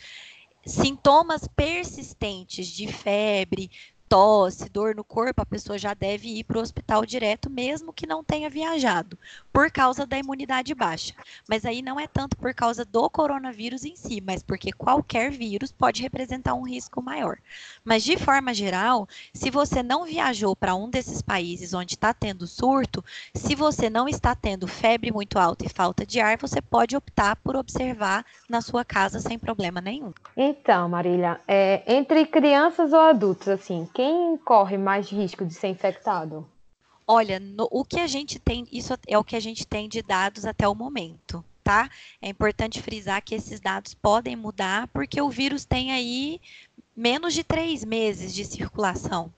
sintomas 0.65 1.47
persistentes 1.55 2.67
de 2.67 2.87
febre, 2.87 3.69
tosse, 4.11 4.67
dor 4.67 4.93
no 4.93 5.05
corpo, 5.05 5.41
a 5.41 5.45
pessoa 5.45 5.77
já 5.77 5.93
deve 5.93 6.27
ir 6.27 6.43
para 6.43 6.57
o 6.57 6.61
hospital 6.61 7.05
direto, 7.05 7.49
mesmo 7.49 7.93
que 7.93 8.05
não 8.05 8.21
tenha 8.21 8.49
viajado, 8.49 9.17
por 9.53 9.71
causa 9.71 10.05
da 10.05 10.17
imunidade 10.17 10.75
baixa. 10.75 11.13
Mas 11.47 11.63
aí 11.63 11.81
não 11.81 11.97
é 11.97 12.07
tanto 12.07 12.35
por 12.35 12.53
causa 12.53 12.83
do 12.83 13.09
coronavírus 13.09 13.85
em 13.85 13.95
si, 13.95 14.19
mas 14.19 14.43
porque 14.43 14.73
qualquer 14.73 15.31
vírus 15.31 15.71
pode 15.71 16.01
representar 16.01 16.55
um 16.55 16.67
risco 16.67 17.01
maior. 17.01 17.37
Mas 17.85 18.03
de 18.03 18.17
forma 18.17 18.53
geral, 18.53 19.07
se 19.33 19.49
você 19.49 19.81
não 19.81 20.03
viajou 20.03 20.57
para 20.57 20.75
um 20.75 20.89
desses 20.89 21.21
países 21.21 21.73
onde 21.73 21.93
está 21.93 22.13
tendo 22.13 22.45
surto, 22.45 23.01
se 23.33 23.55
você 23.55 23.89
não 23.89 24.09
está 24.09 24.35
tendo 24.35 24.67
febre 24.67 25.09
muito 25.09 25.39
alta 25.39 25.65
e 25.65 25.69
falta 25.69 26.05
de 26.05 26.19
ar, 26.19 26.37
você 26.37 26.61
pode 26.61 26.97
optar 26.97 27.37
por 27.37 27.55
observar 27.55 28.25
na 28.49 28.59
sua 28.59 28.83
casa 28.83 29.21
sem 29.21 29.39
problema 29.39 29.79
nenhum. 29.79 30.11
Então, 30.35 30.89
Marília, 30.89 31.39
é, 31.47 31.81
entre 31.87 32.25
crianças 32.25 32.91
ou 32.91 32.99
adultos, 32.99 33.47
assim, 33.47 33.87
quem 34.01 34.35
corre 34.37 34.79
mais 34.79 35.11
risco 35.11 35.45
de 35.45 35.53
ser 35.53 35.67
infectado? 35.67 36.49
Olha, 37.05 37.39
no, 37.39 37.67
o 37.69 37.85
que 37.85 37.99
a 37.99 38.07
gente 38.07 38.39
tem, 38.39 38.67
isso 38.71 38.97
é 39.07 39.15
o 39.15 39.23
que 39.23 39.35
a 39.35 39.39
gente 39.39 39.63
tem 39.67 39.87
de 39.87 40.01
dados 40.01 40.43
até 40.43 40.67
o 40.67 40.73
momento, 40.73 41.45
tá? 41.63 41.87
É 42.19 42.27
importante 42.27 42.81
frisar 42.81 43.21
que 43.21 43.35
esses 43.35 43.59
dados 43.59 43.93
podem 43.93 44.35
mudar, 44.35 44.87
porque 44.87 45.21
o 45.21 45.29
vírus 45.29 45.65
tem 45.65 45.91
aí 45.91 46.41
menos 46.95 47.35
de 47.35 47.43
três 47.43 47.85
meses 47.85 48.33
de 48.33 48.43
circulação. 48.43 49.31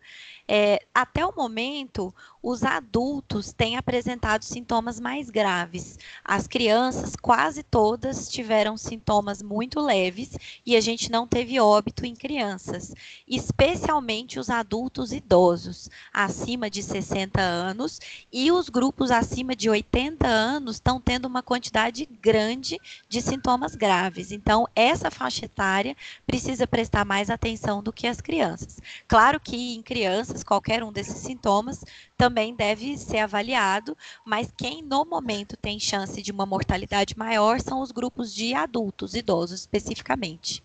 É, 0.47 0.81
até 0.95 1.25
o 1.25 1.35
momento, 1.35 2.15
os 2.43 2.61
adultos 2.61 3.53
têm 3.53 3.77
apresentado 3.77 4.43
sintomas 4.43 4.99
mais 4.99 5.29
graves. 5.29 5.97
As 6.25 6.45
crianças, 6.45 7.15
quase 7.15 7.63
todas, 7.63 8.27
tiveram 8.27 8.75
sintomas 8.75 9.41
muito 9.41 9.79
leves 9.79 10.31
e 10.65 10.75
a 10.75 10.81
gente 10.81 11.09
não 11.09 11.25
teve 11.25 11.57
óbito 11.57 12.05
em 12.05 12.13
crianças, 12.13 12.93
especialmente 13.25 14.39
os 14.39 14.49
adultos 14.49 15.13
idosos, 15.13 15.89
acima 16.13 16.69
de 16.69 16.83
60 16.83 17.39
anos, 17.39 18.01
e 18.31 18.51
os 18.51 18.67
grupos 18.67 19.09
acima 19.09 19.55
de 19.55 19.69
80 19.69 20.27
anos 20.27 20.75
estão 20.75 20.99
tendo 20.99 21.25
uma 21.25 21.41
quantidade 21.41 22.05
grande 22.05 22.77
de 23.07 23.21
sintomas 23.21 23.73
graves. 23.73 24.33
Então, 24.33 24.67
essa 24.75 25.09
faixa 25.09 25.45
etária 25.45 25.95
precisa 26.27 26.67
prestar 26.67 27.05
mais 27.05 27.29
atenção 27.29 27.81
do 27.81 27.93
que 27.93 28.05
as 28.05 28.19
crianças. 28.19 28.79
Claro 29.07 29.39
que 29.39 29.75
em 29.75 29.81
crianças, 29.81 30.43
qualquer 30.43 30.83
um 30.83 30.91
desses 30.91 31.19
sintomas 31.19 31.85
também 32.23 32.55
deve 32.55 32.97
ser 32.97 33.17
avaliado, 33.17 33.97
mas 34.25 34.49
quem 34.55 34.81
no 34.81 35.03
momento 35.03 35.57
tem 35.57 35.77
chance 35.77 36.21
de 36.21 36.31
uma 36.31 36.45
mortalidade 36.45 37.17
maior 37.17 37.59
são 37.59 37.81
os 37.81 37.91
grupos 37.91 38.33
de 38.33 38.53
adultos, 38.53 39.13
idosos 39.13 39.59
especificamente. 39.59 40.63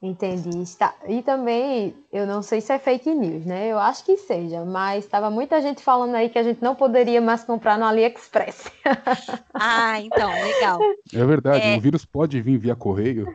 Entendi. 0.00 0.62
Está. 0.62 0.94
E 1.08 1.22
também, 1.22 1.92
eu 2.12 2.24
não 2.24 2.40
sei 2.40 2.60
se 2.60 2.72
é 2.72 2.78
fake 2.78 3.12
news, 3.12 3.44
né? 3.44 3.66
Eu 3.66 3.80
acho 3.80 4.04
que 4.04 4.16
seja, 4.16 4.64
mas 4.64 5.04
estava 5.04 5.28
muita 5.28 5.60
gente 5.60 5.82
falando 5.82 6.14
aí 6.14 6.28
que 6.28 6.38
a 6.38 6.42
gente 6.44 6.62
não 6.62 6.76
poderia 6.76 7.20
mais 7.20 7.42
comprar 7.42 7.76
no 7.76 7.84
AliExpress. 7.84 8.70
ah, 9.52 10.00
então, 10.00 10.30
legal. 10.30 10.78
É 11.12 11.24
verdade, 11.24 11.66
é... 11.66 11.76
o 11.76 11.80
vírus 11.80 12.04
pode 12.04 12.40
vir 12.40 12.58
via 12.58 12.76
correio? 12.76 13.26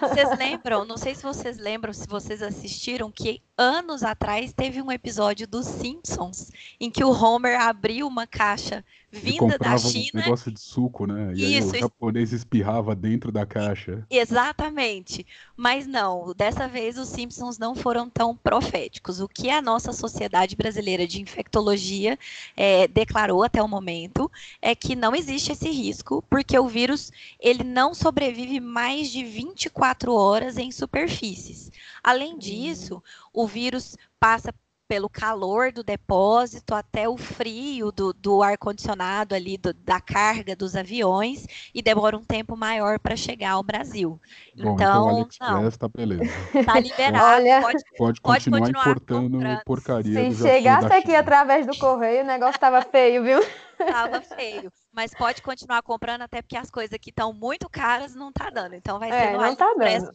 Vocês 0.00 0.38
lembram? 0.38 0.84
Não 0.84 0.96
sei 0.96 1.14
se 1.14 1.22
vocês 1.22 1.58
lembram, 1.58 1.92
se 1.92 2.06
vocês 2.08 2.42
assistiram, 2.42 3.10
que 3.10 3.40
anos 3.56 4.02
atrás 4.02 4.52
teve 4.52 4.82
um 4.82 4.90
episódio 4.90 5.46
dos 5.46 5.66
Simpsons 5.66 6.50
em 6.80 6.90
que 6.90 7.04
o 7.04 7.10
Homer 7.10 7.60
abriu 7.60 8.06
uma 8.06 8.26
caixa 8.26 8.84
vinda 9.10 9.56
da 9.58 9.76
China. 9.78 10.10
um 10.14 10.24
negócio 10.24 10.52
de 10.52 10.60
suco, 10.60 11.06
né? 11.06 11.32
E 11.34 11.56
Isso, 11.56 11.74
aí 11.74 11.78
o 11.78 11.82
japonês 11.82 12.32
espirrava 12.32 12.94
dentro 12.94 13.32
da 13.32 13.46
caixa. 13.46 14.06
Exatamente. 14.10 15.26
Mas 15.56 15.86
não, 15.86 16.34
dessa 16.36 16.68
vez 16.68 16.98
os 16.98 17.08
Simpsons 17.08 17.58
não 17.58 17.74
foram 17.74 18.08
tão 18.08 18.36
proféticos. 18.36 19.20
O 19.20 19.28
que 19.28 19.50
a 19.50 19.62
nossa 19.62 19.92
Sociedade 19.92 20.54
Brasileira 20.54 21.06
de 21.06 21.20
Infectologia 21.22 22.18
é, 22.56 22.86
declarou 22.86 23.42
até 23.42 23.62
o 23.62 23.68
momento 23.68 24.30
é 24.60 24.74
que 24.74 24.94
não 24.94 25.14
existe 25.14 25.52
esse 25.52 25.70
risco, 25.70 26.22
porque 26.28 26.58
o 26.58 26.68
vírus 26.68 27.10
ele 27.40 27.64
não 27.64 27.94
sobrevive 27.94 28.60
mais 28.60 29.10
de 29.10 29.24
24 29.28 30.12
horas 30.14 30.56
em 30.56 30.70
superfícies. 30.72 31.70
Além 32.02 32.34
hum. 32.34 32.38
disso, 32.38 33.02
o 33.32 33.46
vírus 33.46 33.96
passa 34.18 34.52
pelo 34.88 35.08
calor 35.08 35.70
do 35.70 35.84
depósito 35.84 36.74
até 36.74 37.06
o 37.06 37.18
frio 37.18 37.92
do, 37.92 38.14
do 38.14 38.42
ar-condicionado 38.42 39.34
ali, 39.34 39.58
do, 39.58 39.74
da 39.74 40.00
carga 40.00 40.56
dos 40.56 40.74
aviões, 40.74 41.46
e 41.74 41.82
demora 41.82 42.16
um 42.16 42.24
tempo 42.24 42.56
maior 42.56 42.98
para 42.98 43.14
chegar 43.14 43.52
ao 43.52 43.62
Brasil. 43.62 44.18
Bom, 44.56 44.74
então, 44.74 45.28
então 45.30 45.62
não. 45.62 45.70
tá 45.70 45.88
beleza. 45.88 46.24
Tá 46.64 46.80
liberado, 46.80 47.24
Olha, 47.26 47.60
pode, 47.60 47.84
pode, 47.96 48.20
continuar 48.22 48.60
continuar 48.60 48.82
importando 48.82 49.30
comprando. 49.30 49.64
porcaria. 49.64 50.32
Se 50.32 50.42
chegasse 50.42 50.92
aqui 50.92 51.14
através 51.14 51.66
do 51.66 51.76
correio, 51.76 52.22
o 52.22 52.26
negócio 52.26 52.58
tava 52.58 52.80
feio, 52.80 53.22
viu? 53.22 53.40
Tava 53.76 54.22
feio. 54.22 54.72
Mas 54.92 55.14
pode 55.14 55.42
continuar 55.42 55.82
comprando, 55.82 56.22
até 56.22 56.42
porque 56.42 56.56
as 56.56 56.70
coisas 56.70 56.92
aqui 56.92 57.10
estão 57.10 57.32
muito 57.32 57.68
caras, 57.68 58.14
não 58.14 58.32
tá 58.32 58.50
dando. 58.50 58.74
Então 58.74 58.98
vai 58.98 59.10
ser 59.10 59.16
é, 59.16 59.32
no 59.32 59.38
não 59.38 59.54
tá 59.54 59.74
dando. 59.74 59.78
mesmo. 59.84 60.10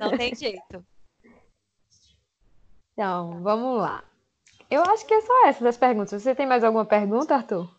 Não 0.00 0.16
tem 0.16 0.34
jeito. 0.36 0.84
Então, 2.92 3.42
vamos 3.42 3.78
lá. 3.78 4.04
Eu 4.70 4.82
acho 4.82 5.06
que 5.06 5.14
é 5.14 5.20
só 5.20 5.46
essa 5.46 5.62
das 5.62 5.76
perguntas. 5.76 6.22
Você 6.22 6.34
tem 6.34 6.46
mais 6.46 6.64
alguma 6.64 6.84
pergunta, 6.84 7.34
Arthur? 7.34 7.70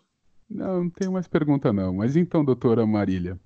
Não, 0.50 0.84
não 0.84 0.90
tenho 0.90 1.12
mais 1.12 1.28
pergunta 1.28 1.74
não. 1.74 1.96
Mas 1.96 2.16
então, 2.16 2.46
doutora 2.46 2.86
Marília, 2.86 3.40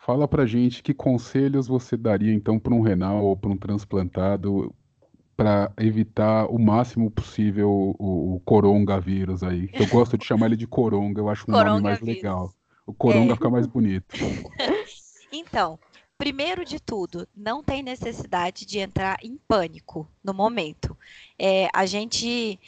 fala 0.00 0.26
pra 0.26 0.46
gente 0.46 0.82
que 0.82 0.92
conselhos 0.92 1.68
você 1.68 1.96
daria 1.96 2.32
então 2.32 2.58
para 2.58 2.74
um 2.74 2.80
renal 2.80 3.24
ou 3.24 3.36
para 3.36 3.50
um 3.50 3.56
transplantado 3.56 4.74
para 5.40 5.72
evitar 5.78 6.44
o 6.50 6.58
máximo 6.58 7.10
possível 7.10 7.70
o, 7.98 8.34
o 8.34 8.40
coronavírus 8.40 9.42
aí. 9.42 9.70
Eu 9.72 9.86
gosto 9.86 10.18
de 10.18 10.26
chamar 10.26 10.46
ele 10.46 10.56
de 10.56 10.66
coronga, 10.66 11.18
eu 11.18 11.30
acho 11.30 11.46
um 11.48 11.52
nome 11.52 11.80
mais 11.80 11.98
legal. 12.02 12.52
O 12.86 12.92
coronga 12.92 13.32
é. 13.32 13.36
fica 13.36 13.48
mais 13.48 13.66
bonito. 13.66 14.14
Então, 15.32 15.78
Primeiro 16.18 16.66
de 16.66 16.78
tudo, 16.78 17.26
não 17.34 17.62
tem 17.62 17.82
necessidade 17.82 18.66
de 18.66 18.78
entrar 18.78 19.16
em 19.22 19.38
pânico 19.48 20.06
no 20.22 20.34
momento. 20.34 20.94
É, 21.38 21.66
a 21.72 21.86
gente 21.86 22.60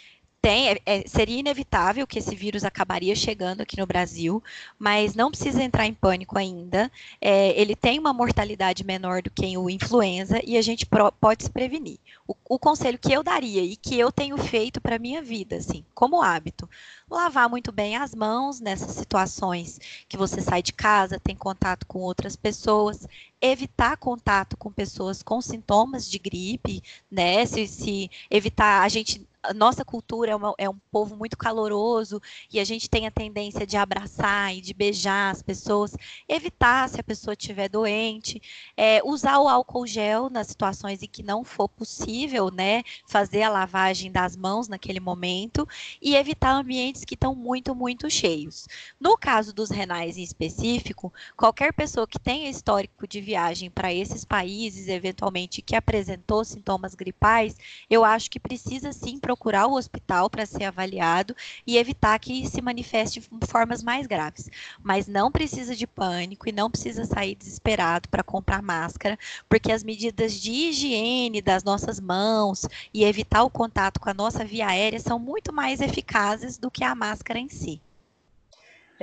tem, 0.42 0.70
é, 0.70 0.81
é, 0.85 1.07
seria 1.07 1.38
inevitável 1.38 2.05
que 2.05 2.18
esse 2.18 2.35
vírus 2.35 2.64
acabaria 2.64 3.14
chegando 3.14 3.61
aqui 3.61 3.78
no 3.78 3.87
Brasil, 3.87 4.42
mas 4.76 5.14
não 5.14 5.31
precisa 5.31 5.62
entrar 5.62 5.87
em 5.87 5.94
pânico 5.94 6.37
ainda. 6.37 6.90
É, 7.20 7.59
ele 7.59 7.76
tem 7.76 7.96
uma 7.96 8.12
mortalidade 8.12 8.83
menor 8.83 9.22
do 9.22 9.31
que 9.31 9.57
o 9.57 9.70
influenza 9.70 10.40
e 10.44 10.57
a 10.59 10.62
gente 10.62 10.85
pro, 10.85 11.12
pode 11.12 11.44
se 11.44 11.50
prevenir. 11.50 11.98
O, 12.26 12.35
o, 12.48 12.59
conselho 12.59 12.98
que 12.98 13.12
eu 13.12 13.22
daria 13.22 13.62
e 13.62 13.76
que 13.76 13.96
eu 13.96 14.11
tenho 14.11 14.37
feito 14.37 14.81
para 14.81 14.98
minha 14.98 15.22
vida, 15.22 15.57
assim, 15.57 15.85
como 15.94 16.20
hábito, 16.20 16.68
lavar 17.09 17.48
muito 17.48 17.70
bem 17.70 17.96
as 17.96 18.12
mãos 18.12 18.59
nessas 18.59 18.90
situações 18.92 19.78
que 20.09 20.16
você 20.16 20.40
sai 20.40 20.61
de 20.61 20.72
casa, 20.72 21.20
tem 21.20 21.37
contato 21.37 21.87
com 21.87 22.00
outras 22.00 22.35
pessoas, 22.35 23.07
evitar 23.42 23.96
contato 23.96 24.57
com 24.57 24.72
pessoas 24.72 25.22
com 25.22 25.40
sintomas 25.40 26.09
de 26.09 26.18
gripe, 26.18 26.81
né? 27.11 27.44
Se, 27.44 27.66
se 27.66 28.11
evitar, 28.31 28.83
a 28.83 28.88
gente 28.88 29.26
a 29.42 29.52
nossa 29.52 29.85
cultura 29.85 30.31
é, 30.33 30.37
uma, 30.37 30.55
é, 30.57 30.68
um 30.68 30.78
povo 30.90 31.16
muito 31.16 31.37
caloroso 31.37 32.22
e 32.50 32.61
a 32.61 32.64
gente 32.64 32.88
tem 32.88 33.07
a 33.07 33.11
tendência 33.11 33.66
de 33.66 33.76
abraçar 33.76 34.55
e 34.55 34.61
de 34.61 34.72
beijar 34.72 35.33
as 35.33 35.42
pessoas, 35.42 35.96
evitar 36.28 36.88
se 36.88 37.00
a 37.00 37.02
pessoa 37.02 37.35
estiver 37.35 37.68
doente, 37.68 38.40
é, 38.76 39.00
usar 39.05 39.38
o 39.40 39.48
álcool 39.48 39.87
gel 39.87 40.31
nas 40.31 40.46
situações 40.46 41.02
em 41.02 41.09
que 41.09 41.22
não 41.22 41.42
for 41.42 41.68
possível, 41.68 42.50
né, 42.50 42.85
fazer 43.07 43.42
a 43.42 43.50
lavagem 43.50 44.12
das 44.12 44.37
mãos 44.37 44.68
naquele 44.68 45.00
momento 45.00 45.68
e 46.00 46.14
evitar 46.14 46.52
ambientes 46.52 47.05
que 47.05 47.14
estão 47.14 47.35
muito, 47.35 47.74
muito 47.74 48.09
cheios. 48.09 48.68
No 49.00 49.18
caso 49.18 49.52
dos 49.52 49.70
renais 49.70 50.16
em 50.16 50.22
específico, 50.22 51.12
qualquer 51.37 51.72
pessoa 51.72 52.07
que 52.07 52.18
tenha 52.18 52.48
histórico 52.48 53.09
de 53.09 53.20
viagem 53.33 53.71
para 53.71 53.92
esses 53.95 54.27
países, 54.27 54.88
eventualmente 54.88 55.62
que 55.62 55.75
apresentou 55.75 56.45
sintomas 56.45 56.95
gripais, 56.95 57.57
eu 57.88 58.05
acho 58.05 58.31
que 58.31 58.38
precisa 58.38 58.92
sim 58.92 59.18
procurar 59.18 59.66
o 59.66 59.75
hospital 59.75 60.29
para 60.29 60.45
ser 60.45 60.64
avaliado 60.64 61.35
e 61.66 61.79
evitar 61.79 62.18
que 62.18 62.47
se 62.47 62.61
manifeste 62.61 63.23
formas 63.49 63.83
mais 63.83 64.07
graves. 64.07 64.51
Mas 64.83 65.07
não 65.09 65.33
precisa 65.33 65.75
de 65.75 65.87
pânico 65.87 66.47
e 66.47 66.53
não 66.53 66.71
precisa 66.71 67.07
sair 67.07 67.35
desesperado 67.35 68.07
para 68.11 68.23
comprar 68.23 68.61
máscara, 68.61 69.18
porque 69.49 69.73
as 69.73 69.83
medidas 69.83 70.35
de 70.35 70.53
higiene 70.53 71.40
das 71.40 71.64
nossas 71.64 71.99
mãos 71.99 72.66
e 72.92 73.03
evitar 73.03 73.45
o 73.45 73.51
contato 73.51 73.99
com 73.99 74.11
a 74.11 74.14
nossa 74.14 74.45
via 74.45 74.68
aérea 74.68 75.01
são 75.01 75.18
muito 75.18 75.55
mais 75.55 75.81
eficazes 75.81 76.59
do 76.59 76.71
que 76.71 76.85
a 76.85 76.95
máscara 76.95 77.38
em 77.38 77.49
si. 77.49 77.81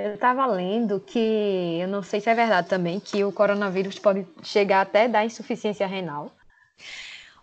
Eu 0.05 0.13
estava 0.15 0.45
lendo 0.45 0.99
que, 0.99 1.19
eu 1.81 1.87
não 1.87 2.01
sei 2.03 2.21
se 2.21 2.29
é 2.29 2.35
verdade 2.35 2.67
também, 2.69 2.99
que 2.99 3.23
o 3.23 3.31
coronavírus 3.31 3.99
pode 3.99 4.25
chegar 4.43 4.81
até 4.81 5.07
dar 5.07 5.25
insuficiência 5.25 5.85
renal. 5.87 6.31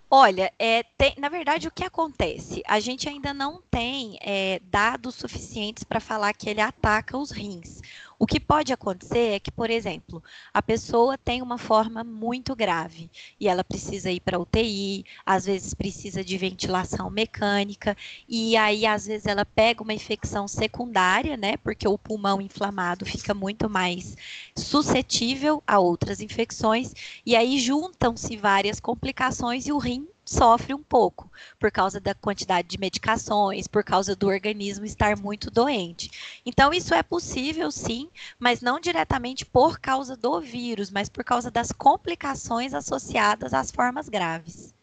Olha, 0.08 0.52
é, 0.58 0.84
tem, 0.96 1.14
na 1.18 1.28
verdade, 1.28 1.66
o 1.66 1.70
que 1.72 1.82
acontece? 1.84 2.62
A 2.66 2.78
gente 2.78 3.08
ainda 3.08 3.34
não 3.34 3.60
tem 3.68 4.16
é, 4.22 4.60
dados 4.62 5.16
suficientes 5.16 5.82
para 5.82 5.98
falar 5.98 6.32
que 6.32 6.48
ele 6.48 6.60
ataca 6.60 7.18
os 7.18 7.32
rins. 7.32 7.80
O 8.18 8.26
que 8.26 8.40
pode 8.40 8.72
acontecer 8.72 9.32
é 9.34 9.40
que, 9.40 9.50
por 9.50 9.68
exemplo, 9.68 10.22
a 10.52 10.62
pessoa 10.62 11.18
tem 11.18 11.42
uma 11.42 11.58
forma 11.58 12.02
muito 12.02 12.56
grave 12.56 13.10
e 13.38 13.46
ela 13.46 13.62
precisa 13.62 14.10
ir 14.10 14.20
para 14.20 14.38
UTI, 14.38 15.04
às 15.24 15.44
vezes 15.44 15.74
precisa 15.74 16.24
de 16.24 16.38
ventilação 16.38 17.10
mecânica, 17.10 17.96
e 18.28 18.56
aí 18.56 18.86
às 18.86 19.06
vezes 19.06 19.26
ela 19.26 19.44
pega 19.44 19.82
uma 19.82 19.92
infecção 19.94 20.48
secundária, 20.48 21.36
né? 21.36 21.56
Porque 21.58 21.86
o 21.86 21.98
pulmão 21.98 22.40
inflamado 22.40 23.04
fica 23.04 23.34
muito 23.34 23.68
mais 23.68 24.16
suscetível 24.56 25.62
a 25.66 25.78
outras 25.78 26.20
infecções, 26.20 26.94
e 27.24 27.36
aí 27.36 27.58
juntam-se 27.58 28.36
várias 28.36 28.80
complicações 28.80 29.66
e 29.66 29.72
o 29.72 29.78
rim 29.78 30.08
sofre 30.26 30.74
um 30.74 30.82
pouco 30.82 31.30
por 31.58 31.70
causa 31.70 32.00
da 32.00 32.14
quantidade 32.14 32.68
de 32.68 32.78
medicações, 32.78 33.68
por 33.68 33.84
causa 33.84 34.16
do 34.16 34.26
organismo 34.26 34.84
estar 34.84 35.16
muito 35.16 35.50
doente. 35.50 36.10
Então, 36.44 36.74
isso 36.74 36.92
é 36.92 37.02
possível 37.02 37.70
sim, 37.70 38.10
mas 38.38 38.60
não 38.60 38.80
diretamente 38.80 39.46
por 39.46 39.78
causa 39.78 40.16
do 40.16 40.40
vírus, 40.40 40.90
mas 40.90 41.08
por 41.08 41.22
causa 41.22 41.50
das 41.50 41.70
complicações 41.70 42.74
associadas 42.74 43.54
às 43.54 43.70
formas 43.70 44.08
graves. 44.08 44.74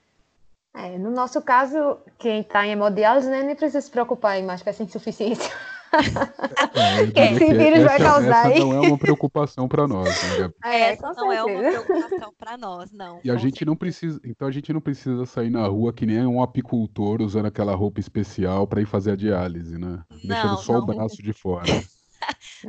É, 0.75 0.97
no 0.97 1.11
nosso 1.11 1.39
caso, 1.41 1.97
quem 2.17 2.41
está 2.41 2.65
em 2.65 2.71
hemodiálise 2.71 3.29
né, 3.29 3.43
nem 3.43 3.55
precisa 3.55 3.81
se 3.81 3.91
preocupar 3.91 4.41
mais 4.41 4.63
com 4.63 4.69
essa 4.69 4.81
insuficiência. 4.81 5.53
É, 7.15 7.27
que 7.27 7.43
esse 7.43 7.53
vírus 7.53 7.83
vai 7.83 7.99
causar 7.99 8.51
essa 8.51 8.59
não 8.59 8.73
é 8.73 8.87
uma 8.87 8.97
preocupação 8.97 9.67
para 9.67 9.87
nós, 9.87 10.09
né, 10.23 10.37
Gabi? 10.39 10.53
É, 10.63 10.79
essa 10.91 11.13
não 11.13 11.31
é 11.31 11.43
uma 11.43 11.59
preocupação 11.59 12.33
para 12.37 12.57
nós, 12.57 12.91
não. 12.91 13.19
E 13.23 13.29
a 13.29 13.35
gente 13.35 13.59
certeza. 13.59 13.65
não 13.65 13.75
precisa, 13.75 14.19
então 14.23 14.47
a 14.47 14.51
gente 14.51 14.73
não 14.73 14.81
precisa 14.81 15.25
sair 15.25 15.49
na 15.49 15.65
rua 15.67 15.93
que 15.93 16.05
nem 16.05 16.25
um 16.25 16.41
apicultor 16.41 17.21
usando 17.21 17.45
aquela 17.45 17.75
roupa 17.75 17.99
especial 17.99 18.67
para 18.67 18.81
ir 18.81 18.85
fazer 18.85 19.11
a 19.11 19.15
diálise, 19.15 19.77
né? 19.77 20.03
Não, 20.09 20.19
Deixando 20.23 20.57
só 20.57 20.73
não. 20.73 20.81
o 20.81 20.85
braço 20.85 21.21
de 21.21 21.33
fora. 21.33 21.65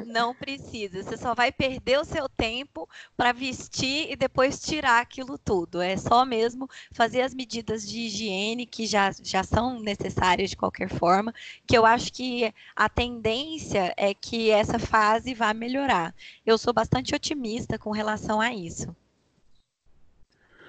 Não 0.07 0.35
precisa. 0.35 1.03
Você 1.03 1.17
só 1.17 1.35
vai 1.35 1.51
perder 1.53 1.99
o 1.99 2.05
seu 2.05 2.29
tempo 2.29 2.89
para 3.17 3.33
vestir 3.33 4.11
e 4.11 4.17
depois 4.17 4.61
tirar 4.61 5.01
aquilo 5.01 5.39
tudo. 5.39 5.81
É 5.81 5.97
só 5.97 6.25
mesmo 6.25 6.69
fazer 6.93 7.23
as 7.23 7.35
medidas 7.35 7.89
de 7.89 8.01
higiene 8.01 8.67
que 8.67 8.87
já, 8.87 9.11
já 9.23 9.43
são 9.43 9.81
necessárias 9.81 10.51
de 10.51 10.57
qualquer 10.57 10.89
forma, 10.89 11.33
que 11.67 11.77
eu 11.77 11.85
acho 11.87 12.13
que 12.13 12.53
a 12.75 12.89
tendência 12.89 13.93
é 13.97 14.15
que 14.15 14.51
essa 14.51 14.79
fase 14.79 15.35
vá 15.35 15.53
melhorar. 15.55 16.15
Eu 16.45 16.59
sou 16.59 16.73
bastante 16.73 17.15
otimista 17.15 17.79
com 17.79 17.91
relação 17.91 18.41
a 18.41 18.53
isso. 18.53 18.95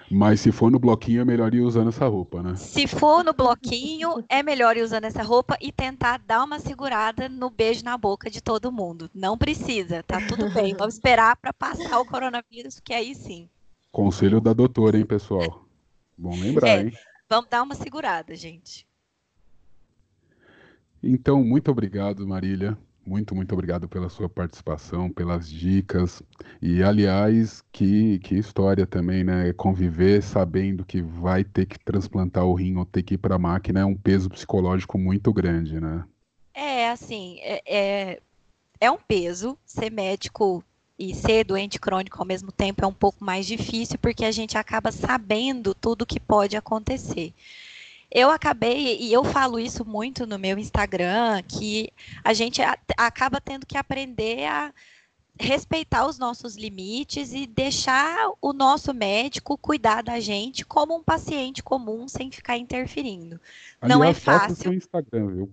Mas 0.09 0.39
se 0.39 0.51
for 0.51 0.69
no 0.69 0.77
bloquinho, 0.77 1.21
é 1.21 1.25
melhor 1.25 1.53
ir 1.53 1.61
usando 1.61 1.89
essa 1.89 2.07
roupa, 2.07 2.43
né? 2.43 2.55
Se 2.55 2.85
for 2.85 3.23
no 3.23 3.33
bloquinho, 3.33 4.23
é 4.29 4.43
melhor 4.43 4.77
ir 4.77 4.83
usando 4.83 5.05
essa 5.05 5.23
roupa 5.23 5.57
e 5.59 5.71
tentar 5.71 6.19
dar 6.19 6.43
uma 6.43 6.59
segurada 6.59 7.27
no 7.27 7.49
beijo 7.49 7.83
na 7.83 7.97
boca 7.97 8.29
de 8.29 8.41
todo 8.41 8.71
mundo. 8.71 9.09
Não 9.13 9.37
precisa, 9.37 10.03
tá 10.03 10.19
tudo 10.27 10.49
bem. 10.53 10.75
Vamos 10.75 10.95
esperar 10.95 11.35
para 11.37 11.51
passar 11.51 11.99
o 11.99 12.05
coronavírus, 12.05 12.79
que 12.79 12.93
aí 12.93 13.15
sim. 13.15 13.49
Conselho 13.91 14.39
da 14.39 14.53
doutora, 14.53 14.97
hein, 14.97 15.05
pessoal? 15.05 15.65
Bom 16.17 16.35
lembrar, 16.39 16.67
é, 16.67 16.81
hein? 16.83 16.93
Vamos 17.29 17.49
dar 17.49 17.63
uma 17.63 17.75
segurada, 17.75 18.35
gente. 18.35 18.87
Então, 21.01 21.43
muito 21.43 21.71
obrigado, 21.71 22.27
Marília. 22.27 22.77
Muito, 23.05 23.35
muito 23.35 23.53
obrigado 23.53 23.87
pela 23.87 24.09
sua 24.09 24.27
participação, 24.27 25.11
pelas 25.11 25.47
dicas. 25.47 26.23
E, 26.59 26.81
aliás, 26.81 27.63
que, 27.71 28.17
que 28.19 28.35
história 28.35 28.87
também, 28.87 29.23
né? 29.23 29.53
Conviver 29.53 30.23
sabendo 30.23 30.83
que 30.83 31.03
vai 31.03 31.43
ter 31.43 31.67
que 31.67 31.77
transplantar 31.77 32.45
o 32.45 32.55
rim 32.55 32.77
ou 32.77 32.85
ter 32.85 33.03
que 33.03 33.13
ir 33.13 33.17
para 33.19 33.35
a 33.35 33.39
máquina 33.39 33.81
é 33.81 33.85
um 33.85 33.95
peso 33.95 34.27
psicológico 34.29 34.97
muito 34.97 35.31
grande, 35.31 35.79
né? 35.79 36.03
É, 36.51 36.89
assim, 36.89 37.37
é, 37.41 37.61
é, 37.67 38.21
é 38.79 38.89
um 38.89 38.97
peso. 38.97 39.55
Ser 39.63 39.91
médico 39.91 40.63
e 40.97 41.13
ser 41.13 41.43
doente 41.43 41.79
crônico 41.79 42.17
ao 42.19 42.25
mesmo 42.25 42.51
tempo 42.51 42.83
é 42.83 42.87
um 42.87 42.93
pouco 42.93 43.23
mais 43.23 43.45
difícil, 43.45 43.99
porque 43.99 44.25
a 44.25 44.31
gente 44.31 44.57
acaba 44.57 44.91
sabendo 44.91 45.75
tudo 45.75 46.05
que 46.07 46.19
pode 46.19 46.57
acontecer 46.57 47.33
eu 48.11 48.29
acabei, 48.29 48.97
e 48.99 49.11
eu 49.11 49.23
falo 49.23 49.59
isso 49.59 49.85
muito 49.85 50.25
no 50.25 50.39
meu 50.39 50.57
Instagram, 50.57 51.41
que 51.43 51.89
a 52.23 52.33
gente 52.33 52.61
acaba 52.97 53.41
tendo 53.41 53.65
que 53.65 53.77
aprender 53.77 54.45
a 54.45 54.73
respeitar 55.39 56.07
os 56.07 56.17
nossos 56.17 56.55
limites 56.55 57.33
e 57.33 57.45
deixar 57.45 58.31
o 58.41 58.53
nosso 58.53 58.93
médico 58.93 59.57
cuidar 59.57 60.01
da 60.01 60.19
gente 60.19 60.65
como 60.65 60.95
um 60.95 61.03
paciente 61.03 61.61
comum 61.61 62.07
sem 62.07 62.31
ficar 62.31 62.57
interferindo. 62.57 63.39
Aliás, 63.81 63.99
Não 63.99 64.03
é 64.03 64.13
fácil. 64.13 64.49
Passa 64.49 64.61
seu 64.63 64.73
Instagram, 64.73 65.27
viu? 65.27 65.51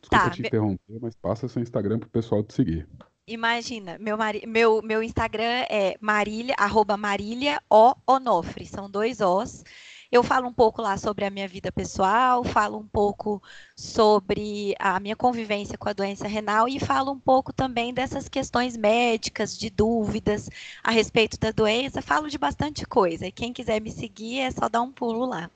Desculpa 0.00 0.24
tá, 0.24 0.30
te 0.30 0.42
interromper, 0.42 0.98
mas 1.00 1.16
passa 1.16 1.48
seu 1.48 1.60
Instagram 1.60 1.98
para 1.98 2.06
o 2.06 2.10
pessoal 2.10 2.42
te 2.42 2.54
seguir. 2.54 2.86
Imagina, 3.26 3.98
meu, 3.98 4.16
meu, 4.46 4.80
meu 4.82 5.02
Instagram 5.02 5.64
é 5.68 5.96
marília, 6.00 6.54
arroba 6.56 6.96
marília 6.96 7.60
o 7.68 7.92
onofre, 8.06 8.64
são 8.64 8.88
dois 8.88 9.20
Os. 9.20 9.64
Eu 10.10 10.22
falo 10.22 10.46
um 10.46 10.52
pouco 10.52 10.80
lá 10.80 10.96
sobre 10.96 11.24
a 11.24 11.30
minha 11.30 11.48
vida 11.48 11.72
pessoal, 11.72 12.44
falo 12.44 12.78
um 12.78 12.86
pouco 12.86 13.42
sobre 13.74 14.74
a 14.78 15.00
minha 15.00 15.16
convivência 15.16 15.76
com 15.76 15.88
a 15.88 15.92
doença 15.92 16.28
renal 16.28 16.68
e 16.68 16.78
falo 16.78 17.12
um 17.12 17.18
pouco 17.18 17.52
também 17.52 17.92
dessas 17.92 18.28
questões 18.28 18.76
médicas, 18.76 19.58
de 19.58 19.68
dúvidas 19.68 20.48
a 20.82 20.90
respeito 20.90 21.38
da 21.38 21.50
doença. 21.50 22.00
Falo 22.00 22.28
de 22.28 22.38
bastante 22.38 22.86
coisa. 22.86 23.30
Quem 23.30 23.52
quiser 23.52 23.80
me 23.80 23.90
seguir 23.90 24.40
é 24.40 24.50
só 24.50 24.68
dar 24.68 24.82
um 24.82 24.92
pulo 24.92 25.26
lá. 25.26 25.50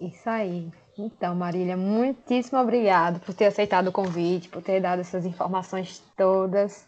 Isso 0.00 0.28
aí. 0.28 0.70
Então, 0.98 1.34
Marília, 1.34 1.76
muitíssimo 1.76 2.58
obrigado 2.58 3.20
por 3.20 3.34
ter 3.34 3.46
aceitado 3.46 3.88
o 3.88 3.92
convite, 3.92 4.48
por 4.48 4.62
ter 4.62 4.80
dado 4.80 5.00
essas 5.00 5.26
informações 5.26 6.02
todas. 6.16 6.86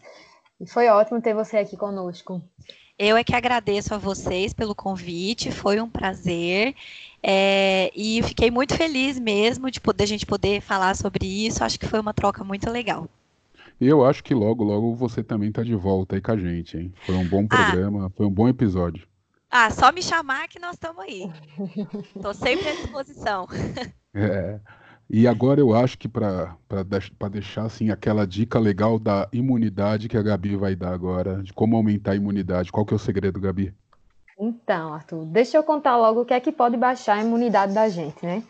E 0.59 0.67
foi 0.67 0.87
ótimo 0.87 1.21
ter 1.21 1.33
você 1.33 1.57
aqui 1.57 1.77
conosco. 1.77 2.41
Eu 2.99 3.15
é 3.15 3.23
que 3.23 3.33
agradeço 3.33 3.95
a 3.95 3.97
vocês 3.97 4.51
pelo 4.53 4.75
convite, 4.75 5.51
foi 5.51 5.79
um 5.79 5.89
prazer. 5.89 6.75
É, 7.23 7.89
e 7.95 8.21
fiquei 8.23 8.51
muito 8.51 8.75
feliz 8.75 9.17
mesmo 9.17 9.71
de 9.71 9.79
poder 9.79 10.03
a 10.03 10.07
gente 10.07 10.25
poder 10.25 10.59
falar 10.59 10.93
sobre 10.97 11.25
isso. 11.25 11.63
Acho 11.63 11.79
que 11.79 11.87
foi 11.87 12.01
uma 12.01 12.13
troca 12.13 12.43
muito 12.43 12.69
legal. 12.69 13.07
E 13.79 13.87
eu 13.87 14.05
acho 14.05 14.21
que 14.21 14.33
logo, 14.33 14.65
logo 14.65 14.93
você 14.95 15.23
também 15.23 15.47
está 15.47 15.63
de 15.63 15.73
volta 15.75 16.17
aí 16.17 16.21
com 16.21 16.31
a 16.33 16.37
gente, 16.37 16.77
hein? 16.77 16.93
Foi 17.05 17.15
um 17.15 17.25
bom 17.25 17.47
ah. 17.49 17.55
programa, 17.55 18.07
ah, 18.07 18.09
foi 18.09 18.25
um 18.25 18.31
bom 18.31 18.49
episódio. 18.49 19.07
Ah, 19.49 19.71
só 19.71 19.93
me 19.93 20.03
chamar 20.03 20.49
que 20.49 20.59
nós 20.59 20.73
estamos 20.73 21.01
aí. 21.01 21.31
Estou 22.13 22.33
sempre 22.33 22.67
à 22.67 22.75
disposição. 22.75 23.47
É. 24.11 24.59
E 25.09 25.27
agora 25.27 25.59
eu 25.59 25.73
acho 25.73 25.97
que 25.97 26.07
para 26.07 26.55
deixar 27.31 27.63
assim 27.63 27.89
aquela 27.89 28.27
dica 28.27 28.59
legal 28.59 28.99
da 28.99 29.27
imunidade 29.33 30.07
que 30.07 30.15
a 30.15 30.21
Gabi 30.21 30.55
vai 30.55 30.75
dar 30.75 30.93
agora, 30.93 31.41
de 31.41 31.51
como 31.51 31.75
aumentar 31.75 32.11
a 32.11 32.15
imunidade. 32.15 32.71
Qual 32.71 32.85
que 32.85 32.93
é 32.93 32.95
o 32.95 32.99
segredo, 32.99 33.39
Gabi? 33.39 33.73
Então, 34.39 34.93
Arthur, 34.93 35.25
deixa 35.25 35.57
eu 35.57 35.63
contar 35.63 35.97
logo 35.97 36.21
o 36.21 36.25
que 36.25 36.33
é 36.33 36.39
que 36.39 36.51
pode 36.51 36.77
baixar 36.77 37.15
a 37.17 37.23
imunidade 37.23 37.73
da 37.73 37.89
gente, 37.89 38.23
né? 38.23 38.43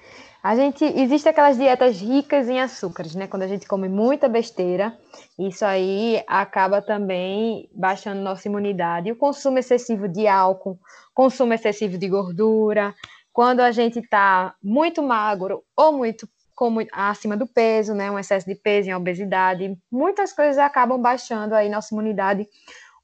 A 0.43 0.55
gente 0.55 0.83
existe 0.83 1.27
aquelas 1.27 1.57
dietas 1.57 1.99
ricas 1.99 2.47
em 2.47 2.59
açúcares, 2.59 3.15
né? 3.15 3.25
Quando 3.25 3.43
a 3.43 3.47
gente 3.47 3.65
come 3.65 3.89
muita 3.89 4.27
besteira, 4.29 4.97
isso 5.37 5.65
aí 5.65 6.21
acaba 6.27 6.81
também 6.81 7.69
baixando 7.73 8.21
nossa 8.21 8.47
imunidade. 8.47 9.11
O 9.11 9.15
consumo 9.15 9.57
excessivo 9.59 10.07
de 10.07 10.27
álcool, 10.27 10.77
consumo 11.13 11.53
excessivo 11.53 11.97
de 11.97 12.07
gordura, 12.07 12.93
quando 13.33 13.61
a 13.61 13.71
gente 13.71 13.99
está 13.99 14.53
muito 14.61 15.01
magro 15.01 15.63
ou 15.75 15.93
muito 15.93 16.27
como 16.59 16.85
acima 16.91 17.37
do 17.37 17.47
peso, 17.47 17.93
né, 17.93 18.11
um 18.11 18.19
excesso 18.19 18.45
de 18.45 18.53
peso 18.53 18.89
e 18.89 18.93
obesidade, 18.93 19.77
muitas 19.89 20.33
coisas 20.33 20.57
acabam 20.57 21.01
baixando 21.01 21.55
aí 21.55 21.69
nossa 21.69 21.95
imunidade. 21.95 22.45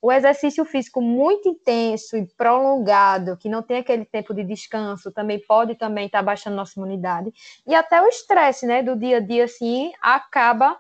O 0.02 0.12
exercício 0.12 0.65
físico 0.65 1.02
muito 1.02 1.48
intenso 1.48 2.18
e 2.18 2.28
prolongado, 2.36 3.38
que 3.38 3.48
não 3.48 3.63
tem 3.63 3.78
aquele 3.78 4.04
tempo 4.04 4.34
de 4.34 4.44
descanso, 4.44 5.10
também 5.10 5.39
pode 5.39 5.76
também 5.76 6.08
estar 6.08 6.18
tá 6.18 6.24
baixando 6.24 6.58
nossa 6.58 6.78
imunidade. 6.78 7.32
E 7.65 7.74
até 7.74 8.02
o 8.02 8.08
estresse, 8.08 8.65
né, 8.65 8.84
do 8.84 8.94
dia 8.94 9.18
a 9.18 9.20
dia, 9.22 9.46
assim, 9.46 9.94
acaba 10.02 10.78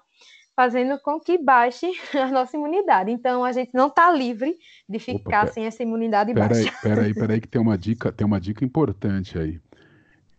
fazendo 0.53 0.99
com 0.99 1.17
que 1.17 1.37
baixe 1.37 1.89
a 2.13 2.27
nossa 2.27 2.57
imunidade. 2.57 3.09
Então, 3.09 3.45
a 3.45 3.53
gente 3.53 3.71
não 3.73 3.87
está 3.87 4.11
livre 4.11 4.53
de 4.87 4.99
ficar 4.99 5.43
Opa, 5.43 5.53
sem 5.53 5.65
essa 5.65 5.81
imunidade 5.81 6.33
pera 6.33 6.49
baixa. 6.49 6.69
Aí, 6.69 6.81
peraí, 6.81 7.13
peraí, 7.13 7.39
que 7.41 7.47
tem 7.47 7.61
uma 7.61 7.77
dica, 7.77 8.11
tem 8.11 8.27
uma 8.27 8.39
dica 8.39 8.65
importante 8.65 9.39
aí. 9.39 9.61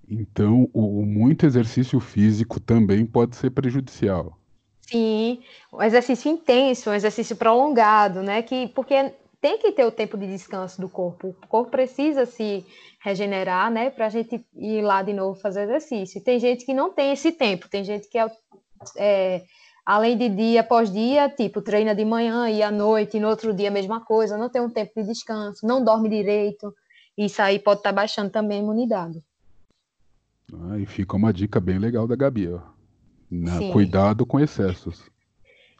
Então, 0.09 0.69
o, 0.73 1.05
muito 1.05 1.45
exercício 1.45 1.99
físico 1.99 2.61
também 2.61 3.05
pode 3.05 3.37
ser 3.37 3.51
prejudicial. 3.51 4.39
Sim, 4.83 5.43
o 5.73 5.83
exercício 5.83 6.31
intenso, 6.31 6.91
um 6.91 6.95
exercício 6.95 7.35
prolongado, 7.35 8.23
né? 8.23 8.41
Que, 8.43 8.69
porque 8.69 9.13
tem 9.41 9.59
que 9.59 9.73
ter 9.73 9.85
o 9.85 9.91
tempo 9.91 10.17
de 10.17 10.27
descanso 10.27 10.81
do 10.81 10.89
corpo. 10.89 11.35
O 11.43 11.47
corpo 11.49 11.71
precisa 11.71 12.25
se 12.25 12.65
regenerar, 13.01 13.71
né? 13.71 13.91
Para 13.91 14.07
a 14.07 14.09
gente 14.09 14.45
ir 14.55 14.83
lá 14.83 15.03
de 15.03 15.13
novo 15.13 15.41
fazer 15.41 15.65
exercício. 15.65 16.23
Tem 16.23 16.39
gente 16.39 16.65
que 16.65 16.73
não 16.73 16.93
tem 16.93 17.13
esse 17.13 17.33
tempo, 17.33 17.69
tem 17.69 17.83
gente 17.83 18.09
que 18.09 18.19
é, 18.19 18.27
é 18.97 19.43
além 19.85 20.17
de 20.17 20.29
dia 20.29 20.61
após 20.61 20.93
dia, 20.93 21.29
tipo, 21.29 21.63
treina 21.63 21.95
de 21.95 22.05
manhã 22.05 22.49
e 22.49 22.63
à 22.63 22.71
noite, 22.71 23.17
e 23.17 23.21
no 23.21 23.29
outro 23.29 23.53
dia 23.55 23.69
a 23.69 23.73
mesma 23.73 24.05
coisa, 24.05 24.37
não 24.37 24.49
tem 24.49 24.63
um 24.63 24.71
tempo 24.71 24.93
de 24.97 25.07
descanso, 25.07 25.67
não 25.67 25.85
dorme 25.85 26.09
direito. 26.09 26.73
Isso 27.17 27.41
aí 27.41 27.59
pode 27.59 27.81
estar 27.81 27.91
tá 27.91 27.95
baixando 27.95 28.31
também 28.31 28.59
a 28.59 28.63
imunidade. 28.63 29.23
Ah, 30.53 30.79
e 30.79 30.87
fica 30.87 31.17
uma 31.17 31.33
dica 31.33 31.61
bem 31.61 31.79
legal 31.79 32.07
da 32.07 32.17
Gabi, 32.17 32.53
ó. 32.53 32.61
Né? 33.31 33.73
Cuidado 33.73 34.25
com 34.25 34.39
excessos. 34.39 35.11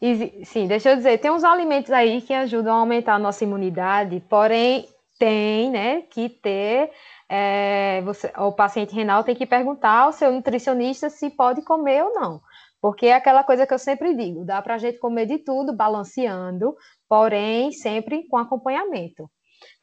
E, 0.03 0.45
sim, 0.45 0.67
deixa 0.67 0.91
eu 0.91 0.97
dizer, 0.97 1.19
tem 1.19 1.31
uns 1.31 1.45
alimentos 1.45 1.91
aí 1.91 2.21
que 2.21 2.35
ajudam 2.35 2.75
a 2.75 2.81
aumentar 2.81 3.15
a 3.15 3.19
nossa 3.19 3.45
imunidade, 3.45 4.23
porém 4.29 4.87
tem, 5.19 5.71
né, 5.71 6.03
que 6.03 6.29
ter 6.29 6.91
é, 7.29 8.03
você, 8.03 8.31
o 8.37 8.53
paciente 8.53 8.95
renal 8.95 9.25
tem 9.25 9.35
que 9.35 9.47
perguntar 9.47 10.03
ao 10.03 10.13
seu 10.13 10.31
nutricionista 10.33 11.09
se 11.09 11.31
pode 11.31 11.63
comer 11.63 12.05
ou 12.05 12.13
não. 12.13 12.41
Porque 12.81 13.07
é 13.07 13.15
aquela 13.15 13.43
coisa 13.43 13.67
que 13.67 13.73
eu 13.73 13.79
sempre 13.79 14.15
digo, 14.15 14.45
dá 14.45 14.61
para 14.61 14.75
a 14.75 14.79
gente 14.79 14.99
comer 14.99 15.27
de 15.27 15.39
tudo, 15.39 15.75
balanceando, 15.75 16.77
porém 17.09 17.73
sempre 17.73 18.29
com 18.29 18.37
acompanhamento. 18.37 19.29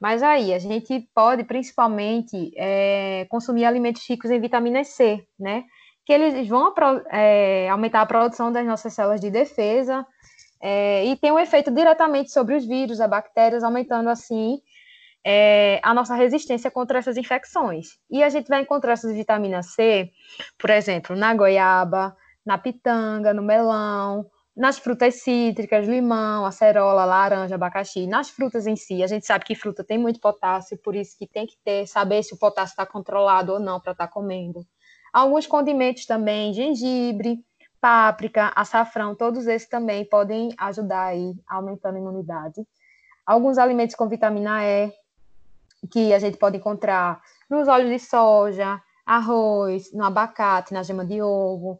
Mas 0.03 0.21
aí, 0.21 0.53
a 0.53 0.59
gente 0.59 1.07
pode 1.15 1.45
principalmente 1.45 2.51
é, 2.57 3.25
consumir 3.29 3.63
alimentos 3.63 4.05
ricos 4.05 4.29
em 4.29 4.37
vitamina 4.37 4.83
C, 4.83 5.25
né? 5.39 5.63
Que 6.05 6.11
eles 6.11 6.45
vão 6.45 6.73
é, 7.09 7.69
aumentar 7.69 8.01
a 8.01 8.05
produção 8.05 8.51
das 8.51 8.65
nossas 8.65 8.93
células 8.93 9.21
de 9.21 9.31
defesa 9.31 10.05
é, 10.61 11.05
e 11.05 11.15
tem 11.15 11.31
um 11.31 11.39
efeito 11.39 11.71
diretamente 11.71 12.33
sobre 12.33 12.53
os 12.53 12.65
vírus, 12.65 12.99
as 12.99 13.09
bactérias, 13.09 13.63
aumentando 13.63 14.09
assim 14.09 14.59
é, 15.25 15.79
a 15.81 15.93
nossa 15.93 16.15
resistência 16.15 16.69
contra 16.69 16.99
essas 16.99 17.15
infecções. 17.15 17.97
E 18.11 18.21
a 18.21 18.27
gente 18.27 18.49
vai 18.49 18.61
encontrar 18.61 18.91
essas 18.91 19.15
vitaminas 19.15 19.67
C, 19.67 20.11
por 20.59 20.69
exemplo, 20.69 21.15
na 21.15 21.33
goiaba, 21.33 22.13
na 22.45 22.57
pitanga, 22.57 23.33
no 23.33 23.41
melão, 23.41 24.29
nas 24.55 24.77
frutas 24.77 25.15
cítricas, 25.15 25.87
limão, 25.87 26.45
acerola, 26.45 27.05
laranja, 27.05 27.55
abacaxi, 27.55 28.05
nas 28.05 28.29
frutas 28.29 28.67
em 28.67 28.75
si. 28.75 29.03
A 29.03 29.07
gente 29.07 29.25
sabe 29.25 29.45
que 29.45 29.55
fruta 29.55 29.83
tem 29.83 29.97
muito 29.97 30.19
potássio, 30.19 30.77
por 30.77 30.95
isso 30.95 31.17
que 31.17 31.25
tem 31.25 31.47
que 31.47 31.57
ter, 31.63 31.87
saber 31.87 32.21
se 32.23 32.33
o 32.33 32.37
potássio 32.37 32.73
está 32.73 32.85
controlado 32.85 33.53
ou 33.53 33.59
não 33.59 33.79
para 33.79 33.93
estar 33.93 34.07
tá 34.07 34.13
comendo. 34.13 34.65
Alguns 35.11 35.47
condimentos 35.47 36.05
também, 36.05 36.53
gengibre, 36.53 37.43
páprica, 37.81 38.51
açafrão, 38.55 39.15
todos 39.15 39.47
esses 39.47 39.67
também 39.67 40.05
podem 40.05 40.53
ajudar 40.57 41.07
aí, 41.07 41.33
aumentando 41.47 41.95
a 41.95 41.99
imunidade. 41.99 42.65
Alguns 43.25 43.57
alimentos 43.57 43.95
com 43.95 44.07
vitamina 44.07 44.63
E, 44.63 44.91
que 45.91 46.13
a 46.13 46.19
gente 46.19 46.37
pode 46.37 46.57
encontrar 46.57 47.21
nos 47.49 47.67
óleos 47.67 47.89
de 47.89 47.99
soja, 47.99 48.81
arroz, 49.05 49.91
no 49.93 50.03
abacate, 50.03 50.73
na 50.73 50.83
gema 50.83 51.05
de 51.05 51.21
ovo. 51.21 51.79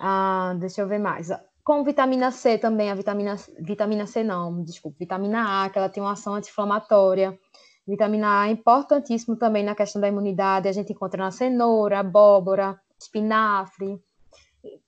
Ah, 0.00 0.54
deixa 0.58 0.80
eu 0.80 0.88
ver 0.88 0.98
mais 0.98 1.30
com 1.64 1.84
vitamina 1.84 2.30
C 2.30 2.58
também, 2.58 2.90
a 2.90 2.94
vitamina, 2.94 3.36
vitamina 3.58 4.06
C 4.06 4.22
não, 4.22 4.62
desculpa, 4.62 4.96
vitamina 4.98 5.64
A, 5.64 5.70
que 5.70 5.78
ela 5.78 5.88
tem 5.88 6.02
uma 6.02 6.12
ação 6.12 6.34
anti-inflamatória. 6.34 7.38
Vitamina 7.86 8.42
A 8.42 8.48
é 8.48 8.52
importantíssimo 8.52 9.36
também 9.36 9.64
na 9.64 9.74
questão 9.74 10.00
da 10.00 10.08
imunidade, 10.08 10.68
a 10.68 10.72
gente 10.72 10.92
encontra 10.92 11.22
na 11.22 11.30
cenoura, 11.30 11.98
abóbora, 11.98 12.80
espinafre. 12.98 14.00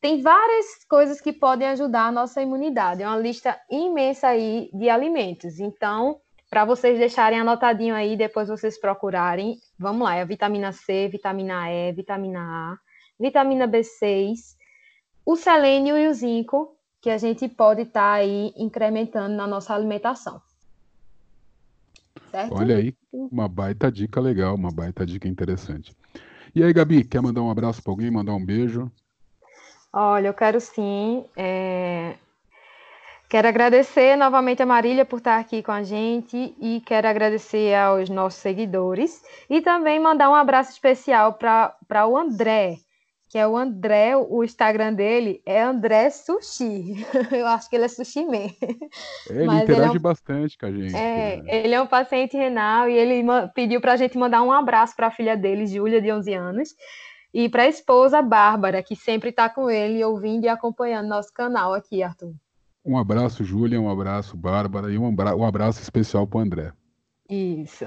Tem 0.01 0.21
várias 0.21 0.85
coisas 0.89 1.21
que 1.21 1.33
podem 1.33 1.69
ajudar 1.69 2.07
a 2.07 2.13
nossa 2.13 2.43
imunidade. 2.43 3.03
É 3.03 3.07
uma 3.07 3.19
lista 3.19 3.59
imensa 3.71 4.29
aí 4.29 4.71
de 4.73 4.91
alimentos. 4.91 5.59
Então, 5.59 6.21
para 6.51 6.67
vocês 6.67 6.99
deixarem 6.99 7.41
anotadinho 7.41 7.95
aí, 7.95 8.15
depois 8.17 8.49
vocês 8.49 8.79
procurarem. 8.79 9.57
Vamos 9.79 10.03
lá, 10.03 10.17
é 10.17 10.21
a 10.21 10.27
vitamina 10.27 10.71
C, 10.71 11.09
vitamina 11.09 11.73
E, 11.73 11.93
vitamina 11.93 12.41
A, 12.41 12.79
vitamina 13.19 13.67
B6, 13.67 14.57
o 15.25 15.37
selênio 15.37 15.97
e 15.97 16.09
o 16.09 16.15
zinco, 16.15 16.77
que 17.01 17.11
a 17.11 17.19
gente 17.19 17.49
pode 17.49 17.83
estar 17.83 18.01
tá 18.01 18.13
aí 18.13 18.53
incrementando 18.57 19.35
na 19.35 19.47
nossa 19.47 19.75
alimentação. 19.75 20.41
Certo? 22.31 22.55
Olha 22.55 22.77
aí, 22.77 22.95
uma 23.13 23.49
baita 23.49 23.91
dica 23.91 24.21
legal, 24.21 24.55
uma 24.55 24.71
baita 24.71 25.05
dica 25.05 25.29
interessante. 25.29 25.95
E 26.55 26.63
aí, 26.63 26.73
Gabi, 26.73 27.05
quer 27.05 27.21
mandar 27.21 27.43
um 27.43 27.51
abraço 27.51 27.83
para 27.83 27.93
alguém, 27.93 28.11
mandar 28.11 28.35
um 28.35 28.45
beijo? 28.45 28.91
Olha, 29.93 30.29
eu 30.29 30.35
quero 30.35 30.61
sim. 30.61 31.25
É... 31.37 32.15
Quero 33.29 33.49
agradecer 33.49 34.15
novamente 34.17 34.63
a 34.63 34.67
Marília 34.67 35.07
por 35.07 35.17
estar 35.17 35.39
aqui 35.39 35.63
com 35.63 35.73
a 35.73 35.83
gente 35.83 36.55
e 36.61 36.83
quero 36.85 37.09
agradecer 37.09 37.75
aos 37.75 38.11
nossos 38.11 38.41
seguidores 38.41 39.23
e 39.49 39.63
também 39.63 39.99
mandar 39.99 40.29
um 40.29 40.35
abraço 40.35 40.71
especial 40.71 41.33
para 41.33 42.07
o 42.07 42.17
André, 42.17 42.77
que 43.33 43.39
é 43.39 43.49
o 43.49 43.57
André, 43.57 44.15
o 44.15 44.45
Instagram 44.45 44.93
dele 44.93 45.41
é 45.47 45.63
André 45.63 46.11
Sushi. 46.11 46.97
Eu 47.33 47.47
acho 47.47 47.71
que 47.71 47.77
ele 47.77 47.87
é 47.87 47.89
sushi 47.89 48.27
man. 48.27 48.51
Ele 49.31 49.47
Mas 49.47 49.63
interage 49.63 49.89
ele 49.89 49.97
é 49.97 49.99
um... 49.99 50.03
bastante 50.03 50.59
com 50.59 50.67
a 50.67 50.71
gente. 50.71 50.95
É, 50.95 51.37
né? 51.39 51.43
ele 51.47 51.75
é 51.75 51.81
um 51.81 51.87
paciente 51.87 52.37
renal 52.37 52.91
e 52.91 52.93
ele 52.93 53.25
pediu 53.55 53.81
para 53.81 53.95
a 53.95 53.97
gente 53.97 54.19
mandar 54.19 54.43
um 54.43 54.53
abraço 54.53 54.95
para 54.95 55.07
a 55.07 55.11
filha 55.11 55.35
dele, 55.35 55.67
Júlia, 55.67 56.03
de 56.03 56.13
11 56.13 56.35
anos, 56.35 56.75
e 57.33 57.49
para 57.49 57.63
a 57.63 57.69
esposa, 57.69 58.21
Bárbara, 58.21 58.83
que 58.83 58.95
sempre 58.95 59.31
está 59.31 59.49
com 59.49 59.71
ele, 59.71 60.05
ouvindo 60.05 60.45
e 60.45 60.49
acompanhando 60.51 61.09
nosso 61.09 61.33
canal 61.33 61.73
aqui, 61.73 62.03
Arthur. 62.03 62.35
Um 62.85 62.99
abraço, 62.99 63.43
Júlia, 63.43 63.81
um 63.81 63.89
abraço, 63.89 64.37
Bárbara, 64.37 64.93
e 64.93 64.99
um 64.99 65.45
abraço 65.47 65.81
especial 65.81 66.27
para 66.27 66.39
o 66.39 66.43
André. 66.43 66.71
Isso. 67.33 67.87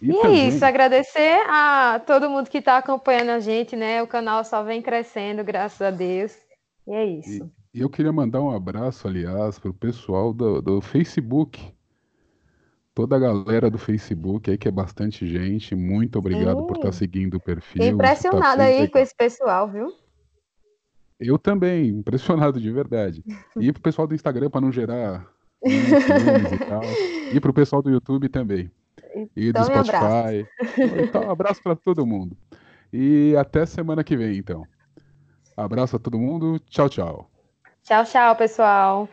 E, 0.00 0.12
e 0.12 0.16
é 0.16 0.30
isso, 0.46 0.64
agradecer 0.64 1.42
a 1.48 2.00
todo 2.06 2.30
mundo 2.30 2.48
que 2.48 2.58
está 2.58 2.78
acompanhando 2.78 3.30
a 3.30 3.40
gente, 3.40 3.74
né? 3.74 4.00
O 4.02 4.06
canal 4.06 4.44
só 4.44 4.62
vem 4.62 4.80
crescendo, 4.80 5.42
graças 5.42 5.82
a 5.82 5.90
Deus. 5.90 6.36
E 6.86 6.92
é 6.92 7.04
isso. 7.04 7.50
E 7.74 7.80
eu 7.80 7.90
queria 7.90 8.12
mandar 8.12 8.40
um 8.40 8.54
abraço, 8.54 9.08
aliás, 9.08 9.58
para 9.58 9.70
o 9.70 9.74
pessoal 9.74 10.32
do, 10.32 10.62
do 10.62 10.80
Facebook. 10.80 11.74
Toda 12.94 13.16
a 13.16 13.18
galera 13.18 13.68
do 13.68 13.78
Facebook 13.78 14.48
aí, 14.48 14.56
que 14.56 14.68
é 14.68 14.72
bastante 14.72 15.26
gente. 15.26 15.74
Muito 15.74 16.16
obrigado 16.16 16.60
Sim. 16.60 16.66
por 16.68 16.76
estar 16.76 16.88
tá 16.88 16.92
seguindo 16.92 17.34
o 17.34 17.40
perfil. 17.40 17.82
Impressionada 17.82 18.58
tá 18.58 18.64
aí 18.64 18.88
com 18.88 18.98
esse 18.98 19.16
pessoal, 19.16 19.68
viu? 19.68 19.92
Eu 21.18 21.36
também, 21.36 21.88
impressionado 21.88 22.60
de 22.60 22.70
verdade. 22.70 23.24
E 23.58 23.72
pro 23.72 23.82
pessoal 23.82 24.06
do 24.06 24.14
Instagram, 24.14 24.50
para 24.50 24.60
não 24.60 24.70
gerar 24.70 25.28
e 25.64 26.58
tal. 26.58 26.82
E 27.32 27.38
pro 27.38 27.52
pessoal 27.52 27.80
do 27.80 27.90
YouTube 27.90 28.28
também. 28.28 28.68
E 29.36 29.50
então, 29.50 29.62
do 29.62 29.66
Spotify. 29.66 30.44
Então, 31.00 31.26
um 31.26 31.30
abraço 31.30 31.62
para 31.62 31.76
todo 31.76 32.04
mundo. 32.04 32.36
E 32.92 33.36
até 33.38 33.64
semana 33.64 34.02
que 34.02 34.16
vem, 34.16 34.36
então. 34.36 34.64
Abraço 35.56 35.94
a 35.94 35.98
todo 35.98 36.18
mundo. 36.18 36.58
Tchau, 36.68 36.88
tchau. 36.88 37.30
Tchau, 37.84 38.04
tchau, 38.04 38.34
pessoal. 38.34 39.08